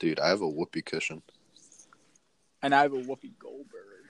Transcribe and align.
Dude, 0.00 0.18
I 0.18 0.30
have 0.30 0.40
a 0.40 0.48
whoopee 0.48 0.80
cushion. 0.80 1.20
And 2.62 2.74
I 2.74 2.80
have 2.82 2.94
a 2.94 2.96
Whoopi 2.96 3.32
Goldberg. 3.38 4.06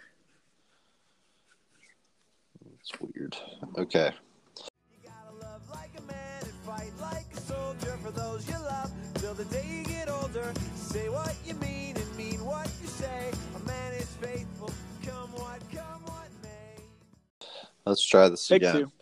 It's 2.78 2.92
weird. 3.00 3.36
Okay. 3.76 4.12
You 4.56 5.08
gotta 5.10 5.36
love 5.40 5.68
like 5.68 5.90
a 5.98 6.02
man 6.02 6.42
and 6.42 6.52
fight 6.64 6.92
like 7.00 7.26
a 7.36 7.40
soldier 7.40 7.98
for 8.02 8.12
those 8.12 8.48
you 8.48 8.54
love 8.54 8.92
till 9.14 9.34
the 9.34 9.44
day 9.46 9.64
you 9.68 9.84
get 9.84 10.08
older. 10.08 10.52
Say 10.76 11.08
what 11.08 11.34
you 11.44 11.54
mean 11.54 11.96
and 11.96 12.16
mean 12.16 12.44
what 12.44 12.70
you 12.80 12.86
say. 12.86 13.32
A 13.56 13.58
man 13.66 13.92
is 13.94 14.06
faithful, 14.20 14.70
come 15.04 15.32
what, 15.32 15.60
come 15.74 16.02
what 16.04 16.28
may. 16.40 17.48
Let's 17.84 18.04
try 18.04 18.28
this 18.28 18.46
Take 18.46 18.62
again. 18.62 18.76
two. 18.76 18.92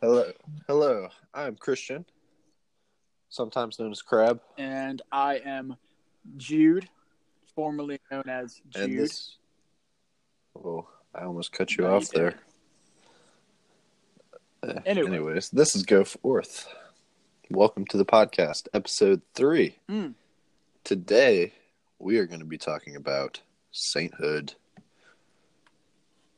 Hello. 0.00 0.30
Hello. 0.68 1.08
I'm 1.34 1.56
Christian. 1.56 2.04
Sometimes 3.30 3.80
known 3.80 3.90
as 3.90 4.00
Crab. 4.00 4.40
And 4.58 5.02
I 5.10 5.40
am 5.44 5.76
Jude, 6.36 6.88
formerly 7.54 8.00
known 8.10 8.24
as 8.28 8.60
Jude. 8.70 8.98
This 8.98 9.36
Oh, 10.56 10.86
I 11.14 11.24
almost 11.24 11.52
cut 11.52 11.76
you 11.76 11.84
No, 11.84 11.90
you 11.90 11.96
off 11.96 12.08
there. 12.10 12.34
didn't. 14.62 14.76
Eh, 14.76 14.80
Anyway. 14.86 15.08
Anyways, 15.08 15.50
this 15.50 15.74
is 15.76 15.82
Go 15.82 16.04
Forth. 16.04 16.68
Welcome 17.50 17.84
to 17.86 17.96
the 17.98 18.04
podcast, 18.06 18.68
episode 18.72 19.20
three. 19.34 19.76
Mm. 19.90 20.14
Today, 20.84 21.52
we 21.98 22.18
are 22.18 22.26
going 22.26 22.40
to 22.40 22.46
be 22.46 22.58
talking 22.58 22.96
about 22.96 23.40
sainthood. 23.72 24.54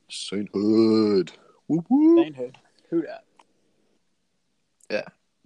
Sainthood. 0.08 1.32
Woo 1.68 1.84
woo. 1.88 2.22
Sainthood. 2.24 2.58
Who 2.90 3.02
dat? 3.02 3.24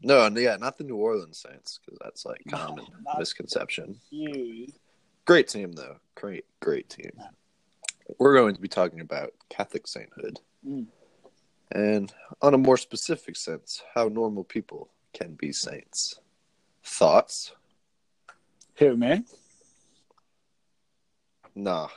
No, 0.02 0.26
yeah, 0.28 0.56
not 0.56 0.78
the 0.78 0.84
New 0.84 0.96
Orleans 0.96 1.38
Saints, 1.38 1.78
because 1.84 1.98
that's 2.02 2.24
like 2.24 2.42
common 2.48 2.86
not- 3.04 3.18
misconception. 3.18 4.00
You. 4.10 4.68
Great 5.26 5.48
team, 5.48 5.72
though. 5.72 5.96
Great, 6.14 6.44
great 6.60 6.88
team. 6.88 7.12
We're 8.18 8.34
going 8.34 8.54
to 8.54 8.60
be 8.60 8.68
talking 8.68 9.00
about 9.00 9.32
Catholic 9.50 9.86
sainthood. 9.86 10.40
Mm. 10.66 10.86
And 11.72 12.12
on 12.42 12.54
a 12.54 12.58
more 12.58 12.76
specific 12.76 13.36
sense, 13.36 13.82
how 13.94 14.08
normal 14.08 14.42
people 14.42 14.88
can 15.12 15.34
be 15.34 15.52
saints. 15.52 16.18
Thoughts? 16.82 17.52
Who, 18.76 18.96
man? 18.96 19.26
Nah. 21.54 21.88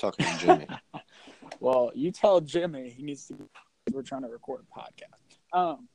talking 0.00 0.26
to 0.26 0.38
Jimmy. 0.38 0.66
Well, 1.60 1.92
you 1.94 2.10
tell 2.10 2.40
Jimmy 2.40 2.90
he 2.90 3.02
needs 3.02 3.28
to. 3.28 3.36
We're 3.92 4.02
trying 4.02 4.22
to 4.22 4.28
record 4.28 4.62
a 4.62 4.80
podcast. 4.80 5.58
Um, 5.58 5.88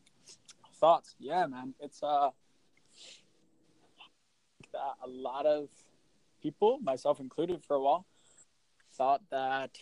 thoughts? 0.79 1.15
Yeah, 1.19 1.45
man. 1.47 1.73
It's 1.79 2.01
uh, 2.01 2.29
a 4.73 5.07
lot 5.07 5.45
of 5.45 5.69
people, 6.41 6.79
myself 6.81 7.19
included, 7.19 7.63
for 7.63 7.75
a 7.75 7.81
while, 7.81 8.05
thought 8.93 9.21
that 9.29 9.73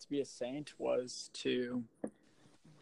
to 0.00 0.08
be 0.08 0.20
a 0.20 0.24
saint 0.24 0.72
was 0.78 1.30
to 1.34 1.84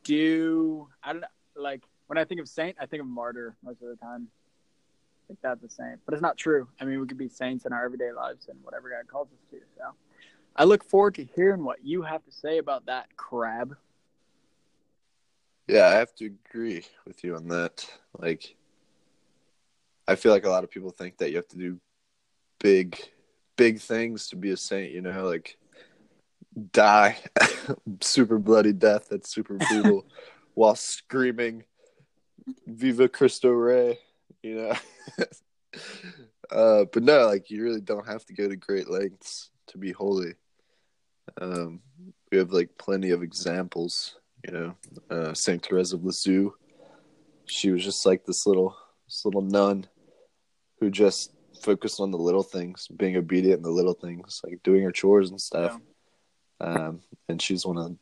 do. 0.02 0.88
I 1.02 1.12
don't 1.12 1.22
know. 1.22 1.28
Like 1.56 1.82
when 2.06 2.18
I 2.18 2.24
think 2.24 2.40
of 2.40 2.48
saint, 2.48 2.76
I 2.80 2.86
think 2.86 3.00
of 3.00 3.06
martyr 3.06 3.56
most 3.64 3.80
of 3.82 3.88
the 3.88 3.96
time. 3.96 4.28
I 4.28 5.26
think 5.28 5.38
that's 5.42 5.62
a 5.62 5.68
saint, 5.68 6.00
but 6.04 6.12
it's 6.12 6.22
not 6.22 6.36
true. 6.36 6.68
I 6.80 6.84
mean, 6.84 7.00
we 7.00 7.06
could 7.06 7.16
be 7.16 7.28
saints 7.28 7.64
in 7.64 7.72
our 7.72 7.84
everyday 7.84 8.12
lives 8.12 8.48
and 8.48 8.58
whatever 8.62 8.90
God 8.90 9.08
calls 9.08 9.28
us 9.28 9.38
to. 9.50 9.58
So. 9.78 9.94
I 10.56 10.64
look 10.64 10.84
forward 10.84 11.16
to 11.16 11.24
hearing 11.24 11.64
what 11.64 11.84
you 11.84 12.02
have 12.02 12.24
to 12.24 12.30
say 12.30 12.58
about 12.58 12.86
that 12.86 13.06
crab. 13.16 13.76
Yeah, 15.66 15.86
I 15.86 15.92
have 15.92 16.14
to 16.16 16.26
agree 16.26 16.84
with 17.06 17.24
you 17.24 17.36
on 17.36 17.48
that. 17.48 17.86
Like, 18.18 18.54
I 20.06 20.14
feel 20.14 20.32
like 20.32 20.44
a 20.44 20.50
lot 20.50 20.64
of 20.64 20.70
people 20.70 20.90
think 20.90 21.18
that 21.18 21.30
you 21.30 21.36
have 21.36 21.48
to 21.48 21.56
do 21.56 21.80
big, 22.60 22.98
big 23.56 23.80
things 23.80 24.28
to 24.28 24.36
be 24.36 24.50
a 24.50 24.56
saint. 24.56 24.92
You 24.92 25.00
know, 25.00 25.24
like 25.24 25.56
die, 26.72 27.16
super 28.00 28.38
bloody 28.38 28.72
death 28.72 29.08
that's 29.10 29.30
super 29.30 29.56
brutal, 29.56 30.04
while 30.54 30.74
screaming 30.74 31.64
"Viva 32.66 33.08
Cristo 33.08 33.50
Rey." 33.50 33.98
You 34.42 34.56
know, 34.56 34.72
uh, 36.50 36.84
but 36.92 37.02
no, 37.02 37.26
like 37.26 37.50
you 37.50 37.62
really 37.62 37.80
don't 37.80 38.06
have 38.06 38.26
to 38.26 38.34
go 38.34 38.48
to 38.48 38.56
great 38.56 38.90
lengths 38.90 39.50
to 39.68 39.78
be 39.78 39.92
holy. 39.92 40.34
Um, 41.40 41.80
we 42.30 42.36
have 42.36 42.52
like 42.52 42.76
plenty 42.76 43.10
of 43.10 43.22
examples 43.22 44.16
you 44.44 44.52
know, 44.52 44.74
uh, 45.10 45.34
Saint 45.34 45.64
Therese 45.64 45.92
of 45.92 46.04
Lisieux. 46.04 46.52
She 47.46 47.70
was 47.70 47.84
just 47.84 48.04
like 48.06 48.24
this 48.24 48.46
little, 48.46 48.76
this 49.06 49.24
little 49.24 49.42
nun 49.42 49.86
who 50.80 50.90
just 50.90 51.32
focused 51.62 52.00
on 52.00 52.10
the 52.10 52.18
little 52.18 52.42
things, 52.42 52.88
being 52.96 53.16
obedient 53.16 53.58
in 53.58 53.62
the 53.62 53.70
little 53.70 53.94
things, 53.94 54.40
like 54.44 54.62
doing 54.62 54.82
her 54.82 54.92
chores 54.92 55.30
and 55.30 55.40
stuff. 55.40 55.78
Um, 56.60 57.00
and 57.28 57.40
she's 57.40 57.66
one 57.66 57.78
of 57.78 57.96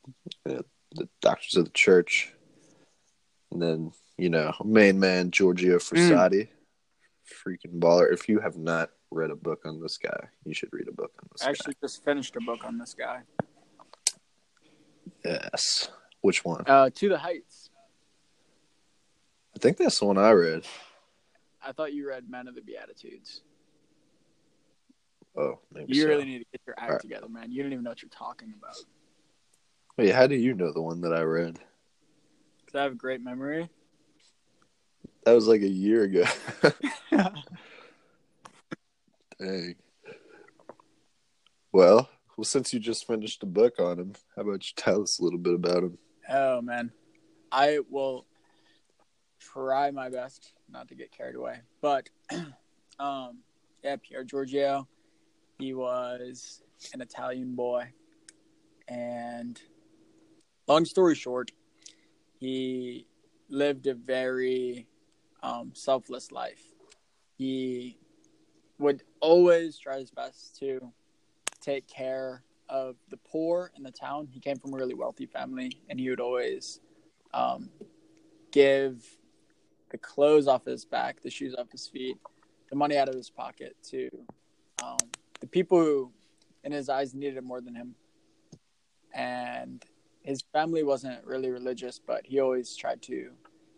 the, 0.44 0.64
the 0.94 1.08
doctors 1.20 1.56
of 1.56 1.64
the 1.64 1.70
church. 1.70 2.32
And 3.50 3.62
then, 3.62 3.92
you 4.16 4.30
know, 4.30 4.52
main 4.64 4.98
man 4.98 5.30
Giorgio 5.30 5.78
Frassati, 5.78 6.48
freaking 7.46 7.78
baller. 7.78 8.12
If 8.12 8.28
you 8.28 8.40
have 8.40 8.56
not 8.56 8.90
read 9.10 9.30
a 9.30 9.36
book 9.36 9.62
on 9.64 9.80
this 9.80 9.98
guy, 9.98 10.28
you 10.44 10.54
should 10.54 10.70
read 10.72 10.88
a 10.88 10.92
book 10.92 11.12
on 11.22 11.28
this 11.32 11.42
guy. 11.42 11.48
I 11.48 11.50
actually 11.50 11.76
just 11.80 12.04
finished 12.04 12.34
a 12.36 12.40
book 12.40 12.64
on 12.64 12.78
this 12.78 12.94
guy. 12.94 13.20
Yes. 15.24 15.88
Which 16.22 16.44
one? 16.44 16.64
Uh, 16.66 16.88
to 16.94 17.08
the 17.08 17.18
Heights. 17.18 17.68
I 19.54 19.58
think 19.58 19.76
that's 19.76 19.98
the 19.98 20.06
one 20.06 20.16
I 20.18 20.30
read. 20.30 20.64
I 21.64 21.72
thought 21.72 21.92
you 21.92 22.08
read 22.08 22.28
Men 22.30 22.48
of 22.48 22.54
the 22.54 22.62
Beatitudes. 22.62 23.42
Oh, 25.36 25.58
maybe 25.72 25.92
You 25.94 26.02
so. 26.02 26.08
really 26.08 26.24
need 26.24 26.38
to 26.38 26.44
get 26.52 26.60
your 26.66 26.74
act 26.78 26.88
Alright. 26.88 27.00
together, 27.02 27.28
man. 27.28 27.52
You 27.52 27.62
don't 27.62 27.72
even 27.72 27.84
know 27.84 27.90
what 27.90 28.02
you're 28.02 28.08
talking 28.10 28.52
about. 28.58 28.76
Wait, 29.96 30.10
how 30.14 30.26
do 30.26 30.34
you 30.34 30.54
know 30.54 30.72
the 30.72 30.80
one 30.82 31.00
that 31.02 31.12
I 31.12 31.22
read? 31.22 31.58
Because 32.60 32.78
I 32.78 32.82
have 32.84 32.92
a 32.92 32.96
great 32.96 33.22
memory. 33.22 33.68
That 35.24 35.32
was 35.32 35.46
like 35.46 35.62
a 35.62 35.68
year 35.68 36.04
ago. 36.04 36.24
Dang. 39.38 39.74
Well, 41.72 42.08
well, 42.36 42.44
since 42.44 42.72
you 42.72 42.80
just 42.80 43.06
finished 43.06 43.42
a 43.42 43.46
book 43.46 43.74
on 43.78 43.98
him, 43.98 44.12
how 44.36 44.42
about 44.42 44.66
you 44.66 44.72
tell 44.76 45.02
us 45.02 45.18
a 45.18 45.24
little 45.24 45.38
bit 45.38 45.54
about 45.54 45.84
him? 45.84 45.98
Oh 46.32 46.62
man, 46.62 46.90
I 47.50 47.80
will 47.90 48.26
try 49.38 49.90
my 49.90 50.08
best 50.08 50.52
not 50.70 50.88
to 50.88 50.94
get 50.94 51.12
carried 51.12 51.36
away. 51.36 51.60
But 51.80 52.08
um, 52.98 53.38
yeah, 53.84 53.96
Pier 54.02 54.24
Giorgio, 54.24 54.88
he 55.58 55.74
was 55.74 56.62
an 56.94 57.00
Italian 57.00 57.54
boy, 57.54 57.92
and 58.88 59.60
long 60.66 60.84
story 60.84 61.14
short, 61.14 61.52
he 62.38 63.06
lived 63.48 63.86
a 63.86 63.94
very 63.94 64.86
um, 65.42 65.72
selfless 65.74 66.32
life. 66.32 66.62
He 67.36 67.98
would 68.78 69.02
always 69.20 69.78
try 69.78 69.98
his 69.98 70.10
best 70.10 70.56
to 70.58 70.92
take 71.60 71.86
care 71.86 72.42
of 72.72 72.96
the 73.10 73.18
poor 73.18 73.70
in 73.76 73.82
the 73.82 73.90
town. 73.90 74.26
He 74.32 74.40
came 74.40 74.56
from 74.56 74.72
a 74.72 74.76
really 74.76 74.94
wealthy 74.94 75.26
family, 75.26 75.78
and 75.90 76.00
he 76.00 76.08
would 76.08 76.20
always 76.20 76.80
um, 77.34 77.68
give 78.50 79.04
the 79.90 79.98
clothes 79.98 80.48
off 80.48 80.64
his 80.64 80.86
back, 80.86 81.20
the 81.20 81.30
shoes 81.30 81.54
off 81.56 81.70
his 81.70 81.86
feet, 81.86 82.16
the 82.70 82.76
money 82.76 82.96
out 82.96 83.10
of 83.10 83.14
his 83.14 83.28
pocket 83.28 83.76
to 83.90 84.08
um, 84.82 84.96
the 85.40 85.46
people 85.46 85.78
who, 85.78 86.10
in 86.64 86.72
his 86.72 86.88
eyes, 86.88 87.14
needed 87.14 87.36
it 87.36 87.44
more 87.44 87.60
than 87.60 87.74
him. 87.74 87.94
And 89.12 89.84
his 90.22 90.42
family 90.54 90.82
wasn't 90.82 91.22
really 91.26 91.50
religious, 91.50 92.00
but 92.04 92.24
he 92.24 92.40
always 92.40 92.74
tried 92.74 93.02
to 93.02 93.32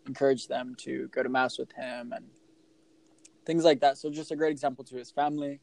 encourage 0.07 0.47
them 0.47 0.73
to 0.77 1.09
go 1.09 1.21
to 1.21 1.27
mass 1.27 1.59
with 1.59 1.73
him 1.73 2.13
and 2.15 2.25
things 3.45 3.65
like 3.65 3.81
that. 3.81 3.97
So 3.97 4.09
just 4.09 4.31
a 4.31 4.37
great 4.37 4.51
example 4.51 4.85
to 4.85 4.95
his 4.95 5.11
family, 5.11 5.59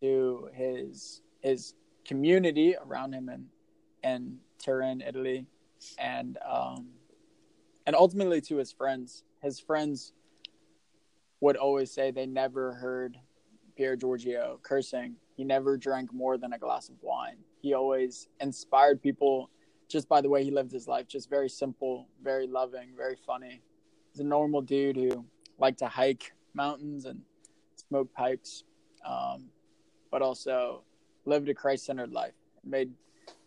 to 0.00 0.48
his 0.54 1.22
his 1.40 1.74
community 2.04 2.76
around 2.84 3.12
him 3.12 3.28
in 3.28 3.46
in 4.02 4.38
Turin, 4.58 5.00
Italy, 5.00 5.46
and 5.98 6.38
um, 6.46 6.88
and 7.86 7.96
ultimately 7.96 8.40
to 8.42 8.56
his 8.56 8.72
friends. 8.72 9.24
His 9.42 9.60
friends 9.60 10.12
would 11.40 11.56
always 11.56 11.90
say 11.92 12.10
they 12.10 12.26
never 12.26 12.74
heard 12.74 13.18
Pier 13.76 13.96
Giorgio 13.96 14.58
cursing. 14.62 15.16
He 15.36 15.44
never 15.44 15.76
drank 15.76 16.12
more 16.12 16.38
than 16.38 16.52
a 16.52 16.58
glass 16.58 16.88
of 16.88 16.96
wine. 17.02 17.36
He 17.60 17.74
always 17.74 18.28
inspired 18.40 19.02
people 19.02 19.50
just 19.88 20.08
by 20.08 20.20
the 20.20 20.28
way 20.28 20.44
he 20.44 20.50
lived 20.50 20.72
his 20.72 20.88
life. 20.88 21.06
Just 21.06 21.28
very 21.28 21.48
simple, 21.48 22.08
very 22.22 22.46
loving, 22.46 22.90
very 22.96 23.16
funny. 23.26 23.60
He's 24.10 24.20
a 24.20 24.24
normal 24.24 24.62
dude 24.62 24.96
who 24.96 25.24
liked 25.58 25.80
to 25.80 25.88
hike 25.88 26.32
mountains 26.54 27.04
and 27.04 27.20
smoke 27.76 28.12
pipes, 28.14 28.64
um, 29.06 29.46
but 30.10 30.22
also 30.22 30.84
lived 31.24 31.48
a 31.48 31.54
Christ-centered 31.54 32.12
life. 32.12 32.34
Made 32.64 32.92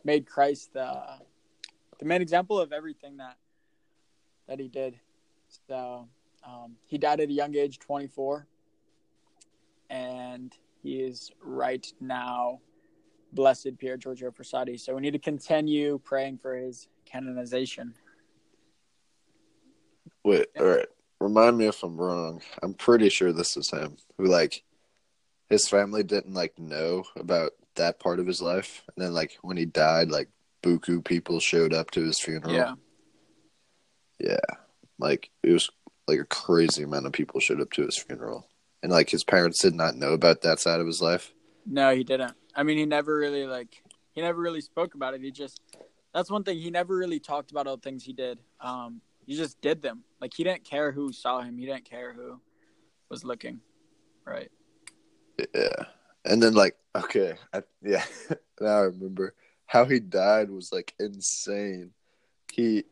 made 0.04 0.26
Christ 0.26 0.74
the 0.74 1.04
the 2.00 2.06
main 2.06 2.22
example 2.22 2.60
of 2.60 2.72
everything 2.72 3.18
that 3.18 3.38
that 4.48 4.60
he 4.60 4.68
did. 4.68 5.00
So 5.68 6.08
um, 6.46 6.76
he 6.86 6.98
died 6.98 7.20
at 7.20 7.30
a 7.30 7.34
young 7.34 7.56
age, 7.56 7.80
24, 7.80 8.48
and 9.90 10.54
he 10.82 11.00
is 11.00 11.32
right 11.42 11.86
now 12.00 12.60
blessed 13.34 13.78
Pier 13.78 13.98
Giorgio 13.98 14.32
Frassati. 14.32 14.80
So 14.80 14.96
we 14.96 15.02
need 15.02 15.12
to 15.12 15.20
continue 15.20 16.00
praying 16.04 16.38
for 16.38 16.56
his 16.56 16.88
canonization. 17.06 17.94
Wait, 20.24 20.48
all 20.60 20.66
right. 20.66 20.88
Remind 21.20 21.58
me 21.58 21.66
if 21.66 21.84
I'm 21.84 21.98
wrong. 21.98 22.42
I'm 22.62 22.74
pretty 22.74 23.10
sure 23.10 23.34
this 23.34 23.58
is 23.58 23.72
him 23.72 23.98
who 24.18 24.26
like 24.26 24.64
his 25.50 25.68
family 25.68 26.04
didn't 26.04 26.34
like 26.34 26.58
know 26.60 27.04
about 27.16 27.54
that 27.78 28.00
part 28.00 28.20
of 28.20 28.28
his 28.28 28.42
life, 28.42 28.84
and 28.96 29.04
then 29.04 29.14
like 29.14 29.38
when 29.42 29.58
he 29.58 29.66
died, 29.66 30.10
like 30.10 30.30
buku 30.64 31.04
people 31.04 31.40
showed 31.40 31.74
up 31.74 31.92
to 31.92 32.04
his 32.04 32.20
funeral. 32.20 32.54
Yeah. 32.54 32.74
yeah. 34.20 34.56
Like 35.00 35.30
it 35.44 35.52
was 35.52 35.70
like 36.08 36.20
a 36.20 36.26
crazy 36.26 36.84
amount 36.84 37.06
of 37.06 37.14
people 37.14 37.40
showed 37.40 37.62
up 37.62 37.72
to 37.72 37.86
his 37.86 37.98
funeral, 37.98 38.48
and 38.84 38.92
like 38.92 39.10
his 39.10 39.24
parents 39.24 39.62
did 39.62 39.74
not 39.74 39.96
know 39.96 40.14
about 40.14 40.42
that 40.42 40.60
side 40.60 40.80
of 40.80 40.88
his 40.88 41.02
life. 41.02 41.34
No, 41.66 41.96
he 41.96 42.04
didn't. 42.04 42.34
I 42.56 42.64
mean, 42.64 42.78
he 42.78 42.86
never 42.86 43.16
really 43.16 43.46
like 43.46 43.82
he 44.14 44.22
never 44.22 44.42
really 44.42 44.62
spoke 44.62 44.96
about 44.96 45.14
it. 45.14 45.22
He 45.22 45.32
just 45.32 45.62
that's 46.14 46.32
one 46.32 46.44
thing 46.44 46.58
he 46.58 46.72
never 46.72 46.96
really 46.96 47.20
talked 47.20 47.52
about 47.52 47.68
all 47.68 47.78
the 47.78 47.82
things 47.82 48.04
he 48.04 48.14
did. 48.14 48.40
Um, 48.60 49.02
he 49.26 49.36
just 49.36 49.62
did 49.62 49.82
them. 49.82 50.04
Like 50.20 50.34
he 50.36 50.44
didn't 50.44 50.64
care 50.64 50.92
who 50.92 51.12
saw 51.12 51.42
him. 51.42 51.58
He 51.58 51.66
didn't 51.66 51.86
care 51.86 52.14
who 52.14 52.40
was 53.10 53.24
looking. 53.24 53.60
Right. 54.26 54.50
Yeah. 55.54 55.86
And 56.28 56.44
then 56.44 56.54
like 56.54 56.76
okay, 56.96 57.36
I, 57.54 57.64
yeah, 57.82 58.04
now 58.62 58.80
I 58.80 58.82
remember 58.82 59.34
how 59.66 59.86
he 59.86 60.00
died 60.00 60.50
was 60.50 60.72
like 60.72 60.94
insane. 61.00 61.92
He, 62.54 62.84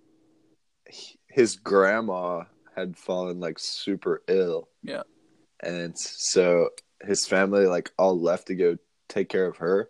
he 0.89 1.19
his 1.27 1.55
grandma 1.55 2.43
had 2.75 2.97
fallen 2.97 3.39
like 3.39 3.59
super 3.59 4.23
ill. 4.27 4.69
Yeah. 4.83 5.03
And 5.61 5.97
so 5.97 6.69
his 7.01 7.25
family 7.25 7.67
like 7.67 7.91
all 7.97 8.19
left 8.19 8.47
to 8.47 8.55
go 8.55 8.77
take 9.07 9.29
care 9.29 9.45
of 9.45 9.57
her 9.57 9.89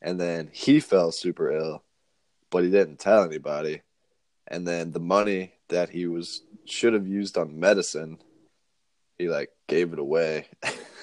and 0.00 0.20
then 0.20 0.50
he 0.52 0.80
fell 0.80 1.12
super 1.12 1.52
ill 1.52 1.82
but 2.50 2.64
he 2.64 2.70
didn't 2.70 2.98
tell 2.98 3.24
anybody 3.24 3.82
and 4.46 4.66
then 4.66 4.90
the 4.92 5.00
money 5.00 5.52
that 5.68 5.90
he 5.90 6.06
was 6.06 6.42
should 6.64 6.92
have 6.92 7.06
used 7.06 7.38
on 7.38 7.60
medicine 7.60 8.18
he 9.18 9.28
like 9.28 9.50
gave 9.66 9.92
it 9.92 9.98
away 9.98 10.46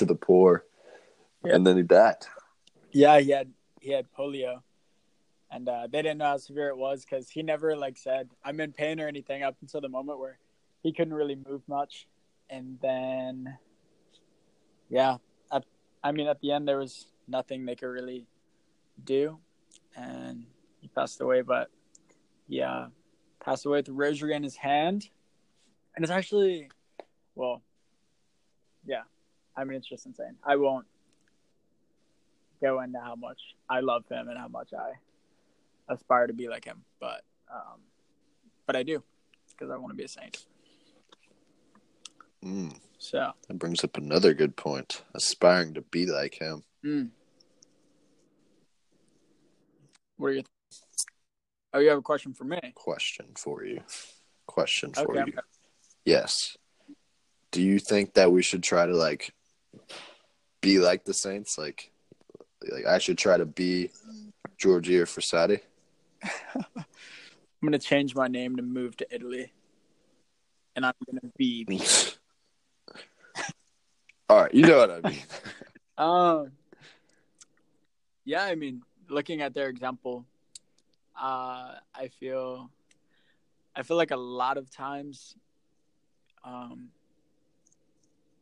to 0.00 0.06
the 0.06 0.16
poor 0.16 0.64
Yeah. 1.44 1.54
and 1.54 1.66
then 1.66 1.76
he 1.76 1.84
died 1.84 2.24
Yeah, 2.92 3.20
he 3.20 3.30
had 3.30 3.48
he 3.80 3.92
had 3.92 4.06
polio, 4.12 4.60
and 5.50 5.68
uh, 5.68 5.86
they 5.90 6.02
didn't 6.02 6.18
know 6.18 6.32
how 6.34 6.36
severe 6.36 6.68
it 6.68 6.76
was 6.76 7.04
because 7.04 7.30
he 7.30 7.42
never 7.42 7.76
like 7.76 7.96
said 7.96 8.28
I'm 8.44 8.60
in 8.60 8.72
pain 8.72 9.00
or 9.00 9.08
anything 9.08 9.42
up 9.42 9.56
until 9.62 9.80
the 9.80 9.88
moment 9.88 10.18
where 10.18 10.38
he 10.82 10.92
couldn't 10.92 11.14
really 11.14 11.36
move 11.48 11.62
much, 11.68 12.08
and 12.50 12.78
then 12.82 13.56
yeah, 14.88 15.16
at, 15.52 15.64
I 16.02 16.12
mean 16.12 16.26
at 16.26 16.40
the 16.40 16.50
end 16.52 16.66
there 16.66 16.78
was 16.78 17.06
nothing 17.28 17.64
they 17.64 17.76
could 17.76 17.92
really 17.94 18.26
do, 19.04 19.38
and 19.96 20.44
he 20.80 20.88
passed 20.88 21.20
away. 21.20 21.42
But 21.42 21.70
yeah, 22.48 22.88
passed 23.44 23.64
away 23.66 23.78
with 23.78 23.86
the 23.86 23.92
rosary 23.92 24.34
in 24.34 24.42
his 24.42 24.56
hand, 24.56 25.08
and 25.94 26.04
it's 26.04 26.12
actually 26.12 26.68
well, 27.34 27.62
yeah, 28.84 29.04
I 29.56 29.64
mean 29.64 29.76
it's 29.78 29.88
just 29.88 30.06
insane. 30.06 30.36
I 30.44 30.56
won't 30.56 30.86
go 32.62 32.80
into 32.80 33.00
how 33.00 33.14
much 33.16 33.38
I 33.68 33.80
love 33.80 34.04
him 34.10 34.28
and 34.28 34.38
how 34.38 34.48
much 34.48 34.70
I 34.78 34.92
aspire 35.92 36.26
to 36.26 36.32
be 36.32 36.48
like 36.48 36.64
him, 36.64 36.82
but 37.00 37.22
um, 37.52 37.80
but 38.66 38.76
I 38.76 38.82
do 38.82 39.02
because 39.50 39.70
I 39.70 39.76
want 39.76 39.92
to 39.92 39.96
be 39.96 40.04
a 40.04 40.08
saint. 40.08 40.44
mm, 42.44 42.74
So 42.98 43.32
that 43.48 43.58
brings 43.58 43.82
up 43.84 43.96
another 43.96 44.32
good 44.34 44.56
point 44.56 45.02
aspiring 45.14 45.74
to 45.74 45.82
be 45.82 46.06
like 46.06 46.34
him 46.38 46.62
mm. 46.84 47.08
what 50.16 50.28
are 50.28 50.32
your? 50.32 50.42
Oh, 51.72 51.78
you 51.80 51.88
have 51.88 51.98
a 51.98 52.02
question 52.02 52.32
for 52.34 52.44
me? 52.44 52.60
question 52.74 53.26
for 53.36 53.64
you 53.64 53.80
question 54.46 54.92
for 54.92 55.16
Okay. 55.16 55.30
you 55.30 55.38
Yes. 56.04 56.56
Do 57.52 57.62
you 57.62 57.78
think 57.78 58.14
that 58.14 58.32
we 58.32 58.42
should 58.42 58.62
try 58.62 58.86
to 58.86 58.94
like 58.96 59.32
be 60.60 60.78
like 60.78 61.04
the 61.04 61.14
Saints? 61.14 61.58
Like, 61.58 61.90
like 62.70 62.86
I 62.86 62.98
should 62.98 63.18
try 63.18 63.36
to 63.36 63.46
be 63.46 63.90
Giorgio 64.58 65.04
Frassati. 65.04 65.60
I'm 66.22 66.84
gonna 67.62 67.78
change 67.78 68.14
my 68.14 68.28
name 68.28 68.56
to 68.56 68.62
move 68.62 68.96
to 68.98 69.06
Italy, 69.10 69.52
and 70.76 70.86
I'm 70.86 70.94
gonna 71.06 71.32
be. 71.36 71.64
me. 71.68 71.80
All 74.28 74.42
right, 74.42 74.54
you 74.54 74.66
know 74.66 74.78
what 74.78 74.90
I 74.90 75.00
mean. 75.08 75.22
Um. 75.98 76.52
Yeah, 78.24 78.44
I 78.44 78.54
mean, 78.54 78.80
looking 79.10 79.42
at 79.42 79.52
their 79.52 79.68
example, 79.68 80.24
uh, 81.20 81.74
I 81.94 82.08
feel, 82.18 82.70
I 83.76 83.82
feel 83.82 83.98
like 83.98 84.10
a 84.10 84.16
lot 84.16 84.56
of 84.56 84.70
times, 84.70 85.34
um, 86.44 86.88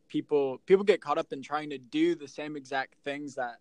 people 0.09 0.61
people 0.67 0.85
get 0.85 1.01
caught 1.01 1.19
up 1.19 1.33
in 1.33 1.43
trying 1.43 1.71
to 1.71 1.79
do 1.79 2.15
the 2.15 2.29
same 2.29 2.57
exact 2.57 2.95
things 3.05 3.35
that 3.35 3.59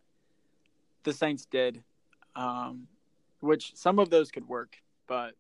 the 1.03 1.13
Saints 1.13 1.45
did, 1.45 1.83
um, 2.35 2.88
which 3.39 3.75
some 3.75 3.99
of 3.99 4.09
those 4.09 4.31
could 4.31 4.47
work, 4.47 4.77
but 5.07 5.33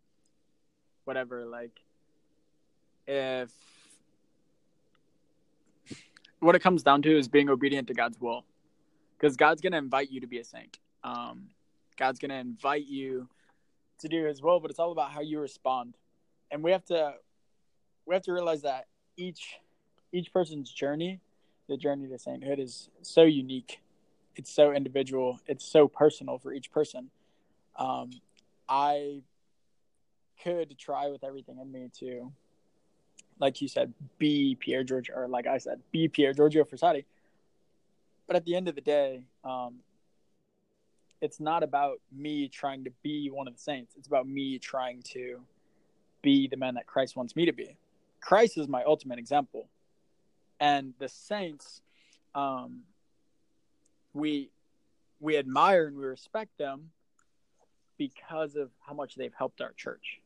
whatever. 1.05 1.45
Like, 1.45 1.81
if 3.05 3.51
what 6.39 6.55
it 6.55 6.59
comes 6.59 6.83
down 6.83 7.01
to 7.01 7.17
is 7.17 7.27
being 7.27 7.49
obedient 7.49 7.87
to 7.87 7.93
God's 7.93 8.19
will, 8.19 8.45
because 9.17 9.35
God's 9.35 9.61
gonna 9.61 9.77
invite 9.77 10.11
you 10.11 10.21
to 10.21 10.27
be 10.27 10.39
a 10.39 10.43
saint. 10.43 10.79
Um, 11.03 11.47
God's 11.97 12.19
gonna 12.19 12.35
invite 12.35 12.85
you 12.85 13.27
to 13.99 14.07
do 14.07 14.25
His 14.25 14.41
will, 14.41 14.59
but 14.59 14.69
it's 14.69 14.79
all 14.79 14.91
about 14.91 15.11
how 15.11 15.21
you 15.21 15.39
respond, 15.39 15.95
and 16.51 16.63
we 16.63 16.71
have 16.71 16.85
to 16.85 17.15
we 18.05 18.15
have 18.15 18.23
to 18.23 18.33
realize 18.33 18.61
that 18.61 18.85
each 19.17 19.57
each 20.11 20.31
person's 20.31 20.71
journey, 20.71 21.19
the 21.67 21.77
journey 21.77 22.07
to 22.07 22.19
sainthood, 22.19 22.59
is 22.59 22.89
so 23.01 23.23
unique. 23.23 23.79
It's 24.35 24.51
so 24.51 24.71
individual. 24.71 25.39
It's 25.47 25.65
so 25.65 25.87
personal 25.87 26.37
for 26.37 26.53
each 26.53 26.71
person. 26.71 27.09
Um, 27.75 28.11
I 28.69 29.21
could 30.43 30.77
try 30.77 31.09
with 31.09 31.23
everything 31.23 31.59
in 31.59 31.71
me 31.71 31.89
to, 31.99 32.31
like 33.39 33.61
you 33.61 33.67
said, 33.67 33.93
be 34.17 34.55
Pier 34.55 34.83
Giorgio, 34.83 35.15
or 35.15 35.27
like 35.27 35.47
I 35.47 35.57
said, 35.57 35.81
be 35.91 36.07
Pier 36.07 36.33
Giorgio 36.33 36.63
Frassati. 36.63 37.05
But 38.27 38.35
at 38.35 38.45
the 38.45 38.55
end 38.55 38.67
of 38.67 38.75
the 38.75 38.81
day, 38.81 39.23
um, 39.43 39.75
it's 41.21 41.39
not 41.39 41.63
about 41.63 41.99
me 42.15 42.47
trying 42.47 42.83
to 42.83 42.91
be 43.01 43.29
one 43.29 43.47
of 43.47 43.55
the 43.55 43.59
saints. 43.59 43.95
It's 43.97 44.07
about 44.07 44.27
me 44.27 44.59
trying 44.59 45.01
to 45.13 45.39
be 46.21 46.47
the 46.47 46.57
man 46.57 46.75
that 46.75 46.85
Christ 46.85 47.15
wants 47.15 47.35
me 47.35 47.45
to 47.45 47.53
be. 47.53 47.77
Christ 48.21 48.57
is 48.57 48.67
my 48.67 48.83
ultimate 48.83 49.17
example, 49.17 49.67
and 50.59 50.93
the 50.99 51.09
saints, 51.09 51.81
um, 52.35 52.81
we 54.13 54.49
we 55.19 55.37
admire 55.37 55.87
and 55.87 55.97
we 55.97 56.05
respect 56.05 56.57
them 56.57 56.91
because 57.97 58.55
of 58.55 58.69
how 58.85 58.93
much 58.93 59.15
they've 59.15 59.33
helped 59.33 59.61
our 59.61 59.73
church. 59.73 60.19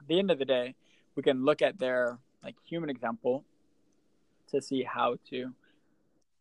At 0.00 0.08
the 0.08 0.18
end 0.18 0.30
of 0.30 0.38
the 0.38 0.44
day, 0.44 0.74
we 1.14 1.22
can 1.22 1.44
look 1.44 1.62
at 1.62 1.78
their 1.78 2.18
like 2.42 2.56
human 2.64 2.90
example 2.90 3.44
to 4.50 4.60
see 4.60 4.82
how 4.82 5.16
to 5.30 5.52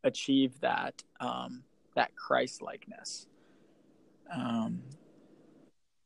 achieve 0.04 0.60
that 0.62 1.04
um, 1.20 1.64
that 1.96 2.16
Christ 2.16 2.62
likeness. 2.62 3.28
Um, 4.34 4.82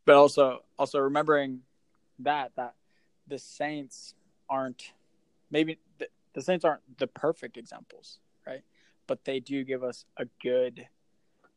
but 0.05 0.15
also 0.15 0.59
also 0.77 0.99
remembering 0.99 1.61
that 2.19 2.51
that 2.55 2.75
the 3.27 3.39
saints 3.39 4.15
aren't 4.49 4.93
maybe 5.51 5.77
the, 6.33 6.41
saints 6.41 6.65
aren't 6.65 6.81
the 6.97 7.07
perfect 7.07 7.57
examples, 7.57 8.19
right? 8.45 8.61
But 9.07 9.25
they 9.25 9.39
do 9.39 9.63
give 9.63 9.83
us 9.83 10.05
a 10.17 10.25
good 10.41 10.87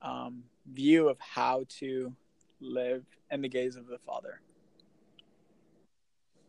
um, 0.01 0.45
view 0.71 1.09
of 1.09 1.19
how 1.21 1.65
to 1.81 2.15
live 2.61 3.05
in 3.31 3.43
the 3.43 3.49
gaze 3.49 3.77
of 3.77 3.87
the 3.87 3.99
Father. 3.99 4.41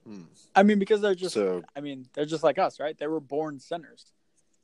Hmm. 0.05 0.23
I 0.55 0.63
mean, 0.63 0.79
because 0.79 1.01
they're 1.01 1.15
just 1.15 1.33
So 1.33 1.63
I 1.75 1.79
mean, 1.79 2.07
they're 2.13 2.25
just 2.25 2.43
like 2.43 2.59
us, 2.59 2.79
right? 2.79 2.97
They 2.97 3.07
were 3.07 3.21
born 3.21 3.59
sinners. 3.59 4.11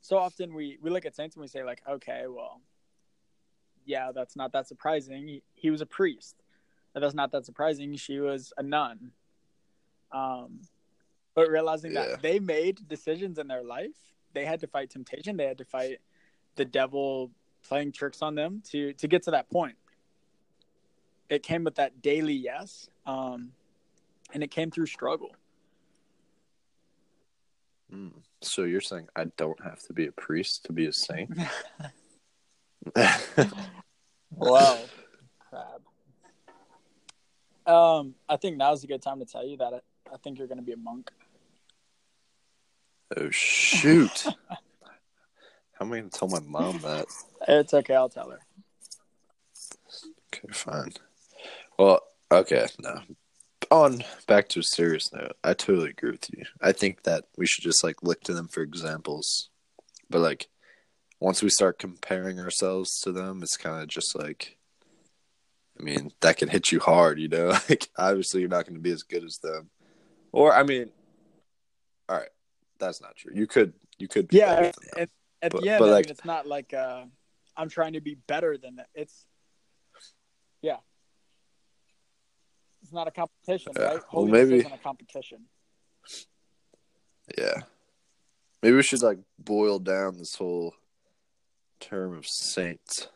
So 0.02 0.18
often 0.18 0.54
we 0.54 0.78
we 0.82 0.90
look 0.90 1.06
at 1.06 1.16
saints 1.16 1.36
and 1.36 1.40
we 1.40 1.48
say 1.48 1.64
like, 1.64 1.82
okay, 1.88 2.24
well, 2.28 2.60
yeah, 3.86 4.12
that's 4.12 4.36
not 4.36 4.52
that 4.52 4.68
surprising. 4.68 5.26
He, 5.26 5.42
he 5.54 5.70
was 5.70 5.80
a 5.80 5.86
priest. 5.86 6.36
That's 6.94 7.14
not 7.14 7.32
that 7.32 7.46
surprising. 7.46 7.94
She 7.96 8.18
was 8.18 8.52
a 8.56 8.62
nun. 8.62 9.12
Um, 10.12 10.60
but 11.40 11.50
realizing 11.50 11.92
Yeah. 11.92 12.06
that 12.06 12.22
they 12.22 12.38
made 12.38 12.86
decisions 12.86 13.38
in 13.38 13.48
their 13.48 13.62
life, 13.62 13.96
they 14.34 14.44
had 14.44 14.60
to 14.60 14.66
fight 14.66 14.90
temptation. 14.90 15.38
They 15.38 15.46
had 15.46 15.56
to 15.56 15.64
fight 15.64 15.98
the 16.56 16.66
devil 16.66 17.30
playing 17.66 17.92
tricks 17.92 18.20
on 18.20 18.34
them 18.34 18.62
to 18.70 18.92
to 18.92 19.08
get 19.08 19.22
to 19.22 19.30
that 19.30 19.48
point. 19.48 19.76
It 21.30 21.42
came 21.42 21.64
with 21.64 21.76
that 21.76 22.02
daily 22.02 22.34
yes, 22.34 22.90
um, 23.06 23.52
and 24.34 24.42
it 24.42 24.50
came 24.50 24.70
through 24.70 24.86
struggle. 24.86 25.34
hmm. 27.90 28.08
So 28.42 28.64
you're 28.64 28.82
saying 28.82 29.08
I 29.16 29.24
don't 29.36 29.62
have 29.62 29.80
to 29.84 29.92
be 29.94 30.06
a 30.06 30.12
priest 30.12 30.64
to 30.66 30.72
be 30.74 30.86
a 30.86 30.92
saint? 30.92 31.30
Wow, 34.36 34.78
crab. 35.50 35.82
Um, 37.66 38.14
I 38.28 38.36
think 38.36 38.56
now's 38.56 38.84
a 38.84 38.86
good 38.86 39.02
time 39.02 39.18
to 39.18 39.24
tell 39.26 39.44
you 39.44 39.56
that 39.56 39.74
I, 39.74 39.80
I 40.14 40.16
think 40.18 40.38
you're 40.38 40.46
going 40.46 40.58
to 40.58 40.64
be 40.64 40.72
a 40.72 40.76
monk. 40.76 41.10
Oh 43.16 43.30
shoot! 43.30 44.24
How 45.72 45.86
am 45.86 45.92
I 45.92 45.98
gonna 45.98 46.10
tell 46.10 46.28
my 46.28 46.40
mom 46.40 46.78
that? 46.80 47.06
It's 47.48 47.74
okay. 47.74 47.94
I'll 47.94 48.08
tell 48.08 48.30
her. 48.30 48.40
Okay, 50.32 50.52
fine. 50.52 50.92
Well, 51.78 52.00
okay, 52.30 52.66
no. 52.78 53.00
On 53.70 54.02
back 54.26 54.48
to 54.50 54.60
a 54.60 54.64
serious 54.64 55.12
note, 55.12 55.36
I 55.44 55.54
totally 55.54 55.90
agree 55.90 56.10
with 56.10 56.28
you. 56.36 56.44
I 56.60 56.72
think 56.72 57.04
that 57.04 57.24
we 57.36 57.46
should 57.46 57.64
just 57.64 57.84
like 57.84 58.02
look 58.02 58.20
to 58.22 58.34
them 58.34 58.48
for 58.48 58.62
examples. 58.62 59.48
But 60.08 60.20
like 60.20 60.48
once 61.20 61.42
we 61.42 61.50
start 61.50 61.78
comparing 61.78 62.40
ourselves 62.40 63.00
to 63.00 63.12
them, 63.12 63.42
it's 63.42 63.56
kind 63.56 63.82
of 63.82 63.88
just 63.88 64.18
like 64.18 64.56
I 65.78 65.82
mean, 65.82 66.10
that 66.20 66.36
can 66.36 66.48
hit 66.48 66.72
you 66.72 66.80
hard, 66.80 67.18
you 67.18 67.28
know? 67.28 67.48
Like 67.68 67.88
obviously 67.96 68.40
you're 68.40 68.50
not 68.50 68.66
going 68.66 68.74
to 68.74 68.82
be 68.82 68.92
as 68.92 69.02
good 69.02 69.24
as 69.24 69.38
them. 69.38 69.70
Or 70.32 70.52
I 70.52 70.62
mean, 70.62 70.90
that's 72.80 73.00
not 73.00 73.14
true. 73.16 73.32
You 73.34 73.46
could 73.46 73.72
you 73.98 74.08
could 74.08 74.28
be 74.28 74.38
better 74.38 74.62
Yeah, 74.64 74.72
at, 75.02 75.10
at 75.42 75.52
But- 75.52 75.62
the 75.62 75.68
end, 75.70 75.78
but 75.80 75.92
I 75.92 75.96
mean, 75.96 76.04
it's 76.10 76.24
not 76.24 76.46
like 76.46 76.74
uh, 76.74 77.04
I'm 77.56 77.68
trying 77.68 77.92
to 77.92 78.00
be 78.00 78.14
better 78.26 78.56
than 78.56 78.76
that. 78.76 78.88
It's 78.94 79.26
yeah, 80.62 80.76
it's 82.82 82.92
not 82.92 83.06
a 83.08 83.10
competition, 83.10 83.72
Yeah, 83.78 83.84
right? 83.84 84.00
well, 84.12 84.26
maybe- 84.26 84.58
isn't 84.58 84.72
a 84.72 84.78
competition. 84.78 85.44
Yeah. 87.38 87.62
Maybe 88.62 88.76
we 88.76 88.82
should 88.82 89.02
like 89.02 89.18
boil 89.38 89.78
down 89.78 90.18
this 90.18 90.34
whole 90.34 90.74
term 91.78 92.14
of 92.16 92.26
saint. 92.26 93.08